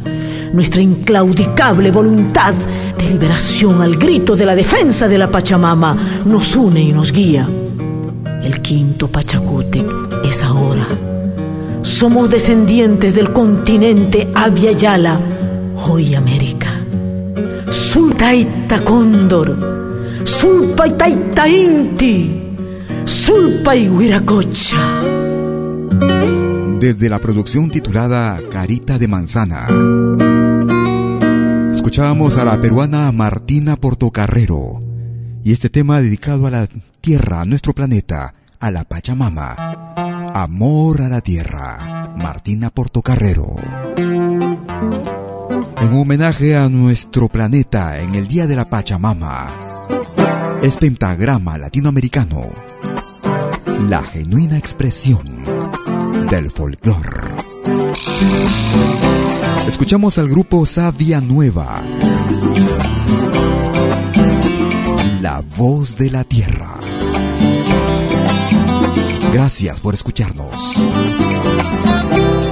nuestra 0.54 0.82
inclaudicable 0.82 1.92
voluntad 1.92 2.54
de 2.98 3.10
liberación 3.10 3.82
al 3.82 3.96
grito 3.98 4.36
de 4.36 4.46
la 4.46 4.56
defensa 4.56 5.08
de 5.08 5.18
la 5.18 5.30
Pachamama 5.30 5.98
nos 6.26 6.56
une 6.56 6.82
y 6.82 6.92
nos 6.92 7.12
guía. 7.12 7.48
El 8.44 8.62
quinto 8.62 9.08
Pachacútec 9.08 9.86
es 10.24 10.44
ahora. 10.44 11.09
Somos 11.82 12.30
descendientes 12.30 13.14
del 13.16 13.32
continente 13.32 14.30
Abya 14.34 14.72
Yala, 14.72 15.20
hoy 15.76 16.16
América. 16.16 16.70
Sultaita 17.70 18.84
Cóndor, 18.84 20.24
Sulpaitaita 20.24 21.48
Inti, 21.48 22.56
Sulpa 23.06 23.76
y 23.76 23.90
Huiracocha. 23.90 24.78
Desde 26.80 27.10
la 27.10 27.20
producción 27.20 27.70
titulada 27.70 28.40
Carita 28.50 28.98
de 28.98 29.08
Manzana, 29.08 29.68
escuchábamos 31.72 32.38
a 32.38 32.46
la 32.46 32.60
peruana 32.62 33.12
Martina 33.12 33.76
Portocarrero 33.76 34.80
y 35.44 35.54
este 35.54 35.70
tema 35.70 36.02
dedicado 36.02 36.48
a 36.48 36.52
la 36.52 36.68
tierra, 37.02 37.42
a 37.42 37.46
nuestro 37.46 37.74
planeta, 37.74 38.34
a 38.60 38.72
la 38.72 38.84
Pachamama. 38.84 40.09
Amor 40.34 41.02
a 41.02 41.10
la 41.10 41.22
tierra, 41.22 42.14
Martina 42.16 42.70
Portocarrero. 42.70 43.56
En 45.82 45.94
homenaje 45.94 46.56
a 46.56 46.70
nuestro 46.70 47.28
planeta 47.30 48.00
en 48.00 48.16
el 48.16 48.28
Día 48.28 48.46
de 48.46 48.56
la 48.56 48.66
Pachamama, 48.66 49.48
es 50.62 50.78
Pentagrama 50.78 51.58
Latinoamericano, 51.58 52.44
la 53.90 54.04
genuina 54.04 54.58
expresión 54.58 55.24
del 56.30 56.52
folclore. 56.52 57.22
Escuchamos 59.68 60.18
al 60.18 60.30
grupo 60.30 60.66
Sabia 60.66 61.22
Nueva, 61.22 61.82
la 65.22 65.42
voz 65.58 65.98
de 65.98 66.12
la 66.12 66.24
tierra. 66.24 66.80
Gracias 69.34 69.80
por 69.80 69.94
escucharnos. 69.94 70.76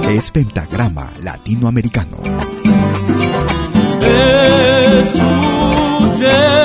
Es 0.08 0.30
Pentagrama 0.30 1.12
Latinoamericano. 1.22 2.16
Escuchemos 5.00 6.57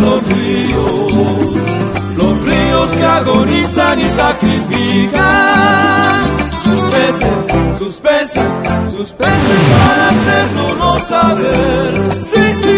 los 0.00 0.22
ríos, 0.28 1.12
los 2.16 2.42
ríos 2.42 2.90
que 2.90 3.04
agonizan 3.04 4.00
y 4.00 4.04
sacrifican 4.10 5.18
sus 6.62 6.80
peces, 6.94 7.78
sus 7.78 7.96
peces, 7.96 8.90
sus 8.90 9.12
peces 9.12 9.60
para 9.86 10.08
hacernos 10.08 11.02
saber. 11.04 12.24
Sí, 12.32 12.42
sí. 12.62 12.77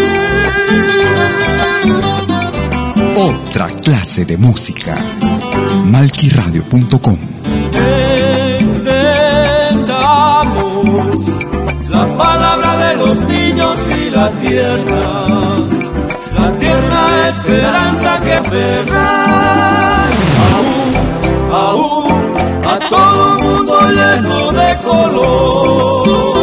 Otra 3.17 3.67
clase 3.83 4.25
de 4.25 4.37
música. 4.37 4.95
Malquiradio.com 5.85 7.17
Entendamos 9.81 10.85
la 11.89 12.05
palabra 12.07 12.77
de 12.77 12.95
los 12.97 13.19
niños 13.27 13.79
y 13.89 14.09
la 14.09 14.29
tierra, 14.29 15.25
la 16.37 16.51
tierna 16.51 17.29
esperanza 17.29 18.17
que 18.17 18.33
aferra 18.33 20.07
aún, 20.53 20.95
aún 21.51 22.05
a 22.65 22.79
todo 22.89 23.39
mundo 23.39 23.81
lleno 23.91 24.51
de 24.51 24.77
color. 24.83 26.40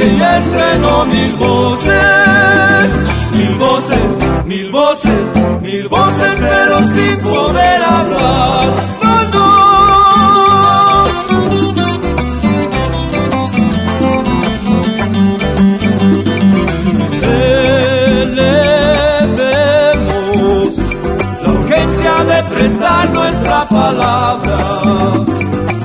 Que 0.00 0.16
ya 0.16 0.38
estrenó 0.38 1.04
mil 1.04 1.36
voces, 1.36 2.90
mil 3.36 3.54
voces, 3.56 4.10
mil 4.46 4.70
voces, 4.70 5.32
mil 5.60 5.88
voces, 5.88 6.32
pero 6.40 6.78
sin 6.88 7.16
poder 7.18 7.84
hablar. 7.84 8.68
No, 9.02 9.22
no. 9.34 9.50
La 21.42 21.52
urgencia 21.52 22.14
de 22.30 22.42
prestar 22.54 23.10
nuestra 23.10 23.64
palabra, 23.68 24.56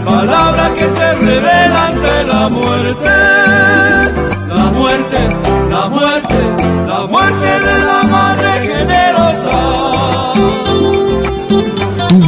palabra 0.06 0.74
que 0.78 0.90
se 0.90 1.16
revela 1.16 1.88
ante 1.88 2.24
la 2.32 2.48
muerte, 2.50 3.15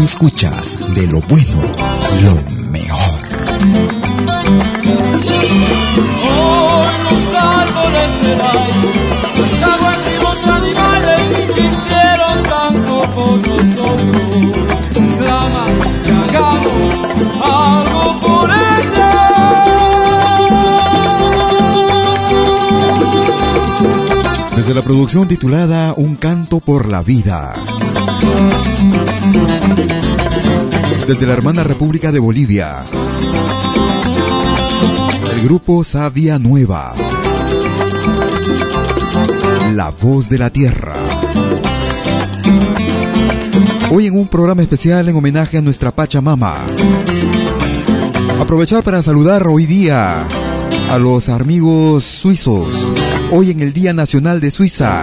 escuchas 0.08 0.78
de 0.96 1.06
lo 1.08 1.20
bueno, 1.20 1.62
lo 2.24 2.36
mejor. 2.72 3.20
Hoy 6.24 6.94
los 7.04 7.28
árboles 7.36 8.10
serán, 8.22 8.68
los 10.24 10.40
animales 10.48 11.22
que 11.54 11.62
hicieron 11.62 12.38
tanto 12.44 13.02
por 13.16 13.36
nosotros. 13.50 14.30
Clama 15.20 15.66
que 16.06 16.12
hagamos 16.12 16.92
algo 17.44 18.04
por 18.22 18.48
Desde 24.56 24.74
la 24.74 24.82
producción 24.82 25.28
titulada 25.28 25.94
Un 25.98 26.16
canto 26.16 26.62
por 26.62 26.88
la 26.88 27.02
vida. 27.02 27.54
Desde 31.08 31.26
la 31.26 31.32
hermana 31.32 31.64
República 31.64 32.12
de 32.12 32.20
Bolivia. 32.20 32.84
El 35.32 35.42
grupo 35.42 35.86
Sabia 35.86 36.38
Nueva. 36.38 36.94
La 39.74 39.92
voz 39.92 40.28
de 40.28 40.38
la 40.38 40.50
tierra. 40.50 40.96
Hoy 43.90 44.08
en 44.08 44.20
un 44.20 44.28
programa 44.28 44.62
especial 44.62 45.08
en 45.08 45.16
homenaje 45.16 45.58
a 45.58 45.62
nuestra 45.62 45.96
Pachamama. 45.96 46.66
Aprovechar 48.42 48.84
para 48.84 49.02
saludar 49.02 49.48
hoy 49.48 49.66
día 49.66 50.26
a 50.92 51.00
los 51.00 51.30
amigos 51.30 52.04
suizos. 52.04 52.92
Hoy 53.32 53.52
en 53.52 53.62
el 53.62 53.72
Día 53.72 53.94
Nacional 53.94 54.42
de 54.42 54.52
Suiza. 54.52 55.02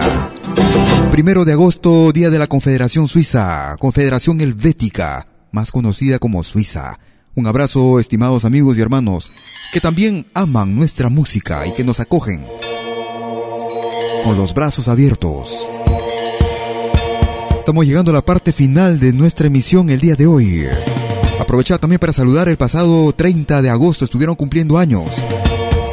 Primero 1.11 1.45
de 1.45 1.53
agosto, 1.53 2.11
Día 2.11 2.29
de 2.29 2.37
la 2.37 2.45
Confederación 2.45 3.07
Suiza, 3.07 3.75
Confederación 3.79 4.39
Helvética, 4.39 5.25
más 5.55 5.71
conocida 5.71 6.19
como 6.19 6.43
Suiza. 6.43 6.99
Un 7.33 7.47
abrazo, 7.47 7.99
estimados 7.99 8.45
amigos 8.45 8.77
y 8.77 8.81
hermanos, 8.81 9.31
que 9.71 9.79
también 9.79 10.27
aman 10.33 10.75
nuestra 10.75 11.09
música 11.09 11.65
y 11.65 11.73
que 11.73 11.83
nos 11.83 11.99
acogen 11.99 12.45
con 14.23 14.37
los 14.37 14.53
brazos 14.53 14.87
abiertos. 14.89 15.67
Estamos 17.57 17.85
llegando 17.85 18.11
a 18.11 18.15
la 18.15 18.25
parte 18.25 18.51
final 18.51 18.99
de 18.99 19.13
nuestra 19.13 19.47
emisión 19.47 19.89
el 19.89 20.01
día 20.01 20.15
de 20.15 20.27
hoy. 20.27 20.67
Aprovechar 21.39 21.79
también 21.79 21.99
para 21.99 22.13
saludar 22.13 22.49
el 22.49 22.57
pasado 22.57 23.11
30 23.13 23.61
de 23.61 23.69
agosto, 23.69 24.05
estuvieron 24.05 24.35
cumpliendo 24.35 24.77
años. 24.77 25.05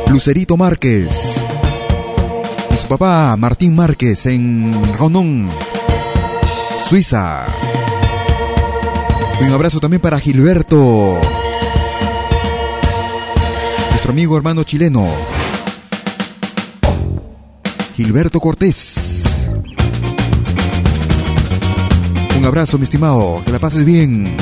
Lucerito 0.08 0.56
Márquez 0.56 1.36
y 2.70 2.76
su 2.76 2.88
papá 2.88 3.36
Martín 3.38 3.76
Márquez 3.76 4.26
en 4.26 4.74
Ronon, 4.98 5.48
Suiza. 6.88 7.46
Y 9.42 9.44
un 9.44 9.52
abrazo 9.52 9.80
también 9.80 10.00
para 10.00 10.20
Gilberto, 10.20 11.18
nuestro 13.90 14.12
amigo 14.12 14.36
hermano 14.36 14.62
chileno. 14.62 15.04
Gilberto 17.96 18.38
Cortés. 18.38 19.50
Un 22.38 22.44
abrazo, 22.44 22.78
mi 22.78 22.84
estimado. 22.84 23.42
Que 23.44 23.50
la 23.50 23.58
pases 23.58 23.84
bien. 23.84 24.32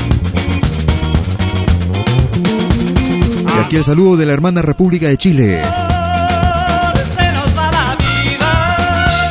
Y 3.47 3.59
aquí 3.63 3.77
el 3.77 3.83
saludo 3.83 4.17
de 4.17 4.27
la 4.27 4.33
hermana 4.33 4.61
República 4.61 5.07
de 5.07 5.17
Chile. 5.17 5.63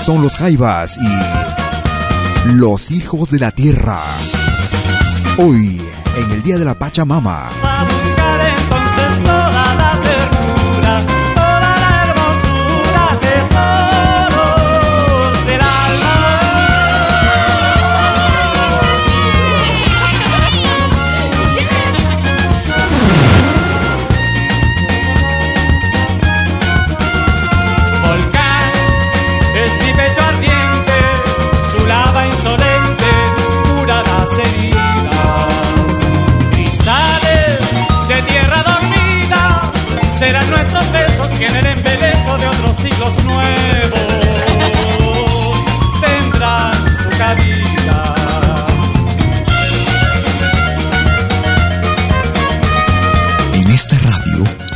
Son 0.05 0.21
los 0.21 0.35
Jaivas 0.35 0.99
y 0.99 2.53
los 2.55 2.91
hijos 2.91 3.31
de 3.31 3.39
la 3.39 3.53
tierra. 3.53 4.01
Hoy, 5.43 5.81
en 6.19 6.31
el 6.33 6.43
día 6.43 6.59
de 6.59 6.67
la 6.67 6.75
Pachamama. 6.75 7.49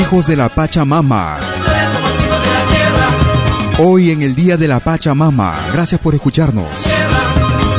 Hijos 0.00 0.26
de 0.26 0.36
la 0.36 0.48
Pachamama. 0.48 1.38
Hoy 3.78 4.10
en 4.10 4.22
el 4.22 4.34
Día 4.34 4.56
de 4.56 4.68
la 4.68 4.80
Pachamama. 4.80 5.54
Gracias 5.72 6.00
por 6.00 6.14
escucharnos. 6.14 6.86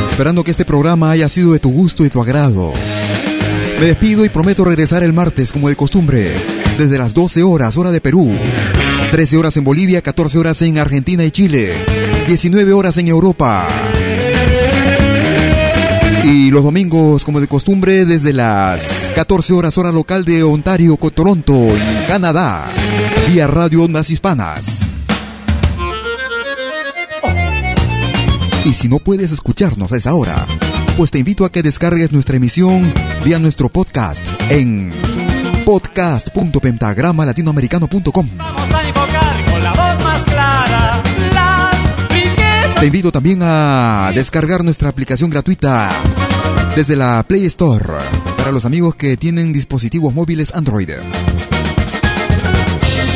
Esperando 0.09 0.43
que 0.43 0.51
este 0.51 0.65
programa 0.65 1.11
haya 1.11 1.29
sido 1.29 1.53
de 1.53 1.59
tu 1.59 1.71
gusto 1.71 2.05
y 2.05 2.09
tu 2.09 2.21
agrado. 2.21 2.73
Me 3.79 3.85
despido 3.85 4.25
y 4.25 4.29
prometo 4.29 4.65
regresar 4.65 5.03
el 5.03 5.13
martes 5.13 5.51
como 5.51 5.69
de 5.69 5.75
costumbre, 5.75 6.33
desde 6.77 6.97
las 6.97 7.13
12 7.13 7.43
horas, 7.43 7.77
hora 7.77 7.91
de 7.91 8.01
Perú, 8.01 8.35
13 9.11 9.37
horas 9.37 9.55
en 9.57 9.63
Bolivia, 9.63 10.01
14 10.01 10.39
horas 10.39 10.61
en 10.63 10.79
Argentina 10.79 11.23
y 11.23 11.31
Chile, 11.31 11.85
19 12.27 12.73
horas 12.73 12.97
en 12.97 13.07
Europa. 13.07 13.67
Los 16.57 16.63
domingos, 16.63 17.23
como 17.23 17.39
de 17.39 17.47
costumbre, 17.47 18.03
desde 18.03 18.33
las 18.33 19.11
14 19.13 19.53
horas 19.53 19.77
hora 19.77 19.91
local 19.91 20.25
de 20.25 20.41
Ontario, 20.41 20.97
Toronto, 20.97 21.53
en 21.53 22.05
Canadá, 22.07 22.65
vía 23.27 23.45
Radio 23.45 23.83
Ondas 23.83 24.09
Hispanas. 24.09 24.95
Y 28.65 28.73
si 28.73 28.87
no 28.87 28.97
puedes 28.97 29.31
escucharnos 29.31 29.91
a 29.91 29.97
esa 29.97 30.15
hora, 30.15 30.47
pues 30.97 31.11
te 31.11 31.19
invito 31.19 31.45
a 31.45 31.51
que 31.51 31.61
descargues 31.61 32.11
nuestra 32.11 32.37
emisión 32.37 32.91
vía 33.23 33.37
nuestro 33.37 33.69
podcast 33.69 34.25
en 34.49 34.91
podcast.pentagramalatinoamericano.com. 35.63 38.29
Vamos 38.35 38.73
a 38.73 38.87
invocar 38.87 39.45
con 39.51 39.61
la 39.61 39.73
voz 39.73 40.03
más 40.03 40.23
clara 40.23 41.03
las 41.35 41.75
riquezas. 42.09 42.79
Te 42.79 42.87
invito 42.87 43.11
también 43.11 43.41
a 43.43 44.11
descargar 44.15 44.63
nuestra 44.63 44.89
aplicación 44.89 45.29
gratuita 45.29 45.91
desde 46.77 46.95
la 46.95 47.25
Play 47.27 47.43
Store 47.45 47.83
para 48.37 48.51
los 48.51 48.63
amigos 48.63 48.95
que 48.95 49.17
tienen 49.17 49.51
dispositivos 49.51 50.13
móviles 50.13 50.53
Android. 50.53 50.91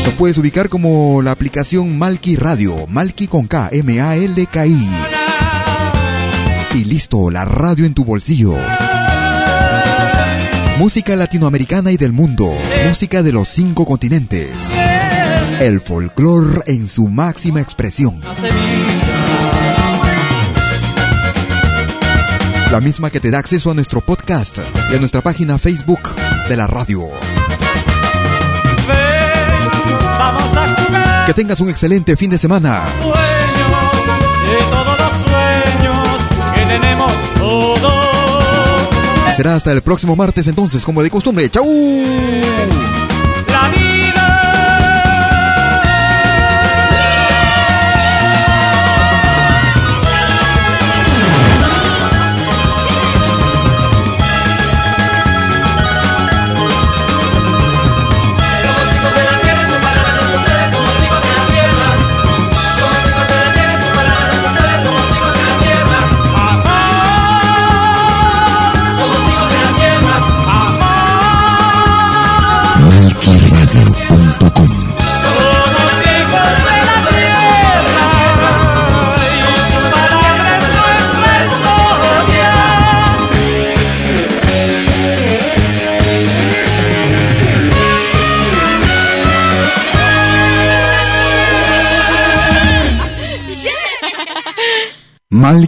Lo 0.03 0.12
puedes 0.14 0.39
ubicar 0.39 0.68
como 0.68 1.22
la 1.22 1.30
aplicación 1.30 1.99
Malki 1.99 2.38
Radio, 2.38 2.88
Malki 2.88 3.28
con 3.28 3.45
K, 3.45 3.70
M-A-L-K-I. 3.72 4.89
Y 6.74 6.86
listo, 6.86 7.30
la 7.30 7.45
radio 7.45 7.86
en 7.86 7.93
tu 7.93 8.03
bolsillo. 8.03 8.55
Música 10.80 11.16
latinoamericana 11.16 11.91
y 11.91 11.97
del 11.97 12.14
mundo, 12.14 12.51
música 12.88 13.22
de 13.22 13.32
los 13.32 13.47
cinco 13.47 13.86
continentes. 13.86 14.53
El 15.59 15.82
folclor 15.82 16.64
en 16.66 16.88
su 16.88 17.09
máxima 17.09 17.62
expresión. 17.62 18.22
La 22.72 22.80
misma 22.80 23.09
que 23.09 23.19
te 23.19 23.30
da 23.32 23.39
acceso 23.39 23.69
a 23.69 23.74
nuestro 23.74 23.99
podcast 23.99 24.59
y 24.91 24.95
a 24.95 24.99
nuestra 24.99 25.22
página 25.22 25.57
Facebook 25.59 25.99
de 26.47 26.55
la 26.55 26.67
radio. 26.67 27.01
Vamos 30.17 30.43
a 30.55 30.76
jugar 30.76 31.26
Que 31.26 31.34
tengas 31.34 31.59
un 31.59 31.69
excelente 31.69 32.15
fin 32.15 32.30
de 32.30 32.38
semana. 32.38 32.86
sueños 33.01 33.17
de 34.47 34.57
todos 34.69 34.97
los 34.97 35.11
sueños 35.30 36.07
que 36.55 36.61
tenemos 36.65 37.11
todos. 37.38 39.36
Será 39.36 39.55
hasta 39.55 39.74
el 39.74 39.82
próximo 39.82 40.15
martes 40.15 40.47
entonces, 40.47 40.86
como 40.86 41.03
de 41.03 41.09
costumbre. 41.09 41.49
¡Chau! 41.49 41.65
La 43.47 43.69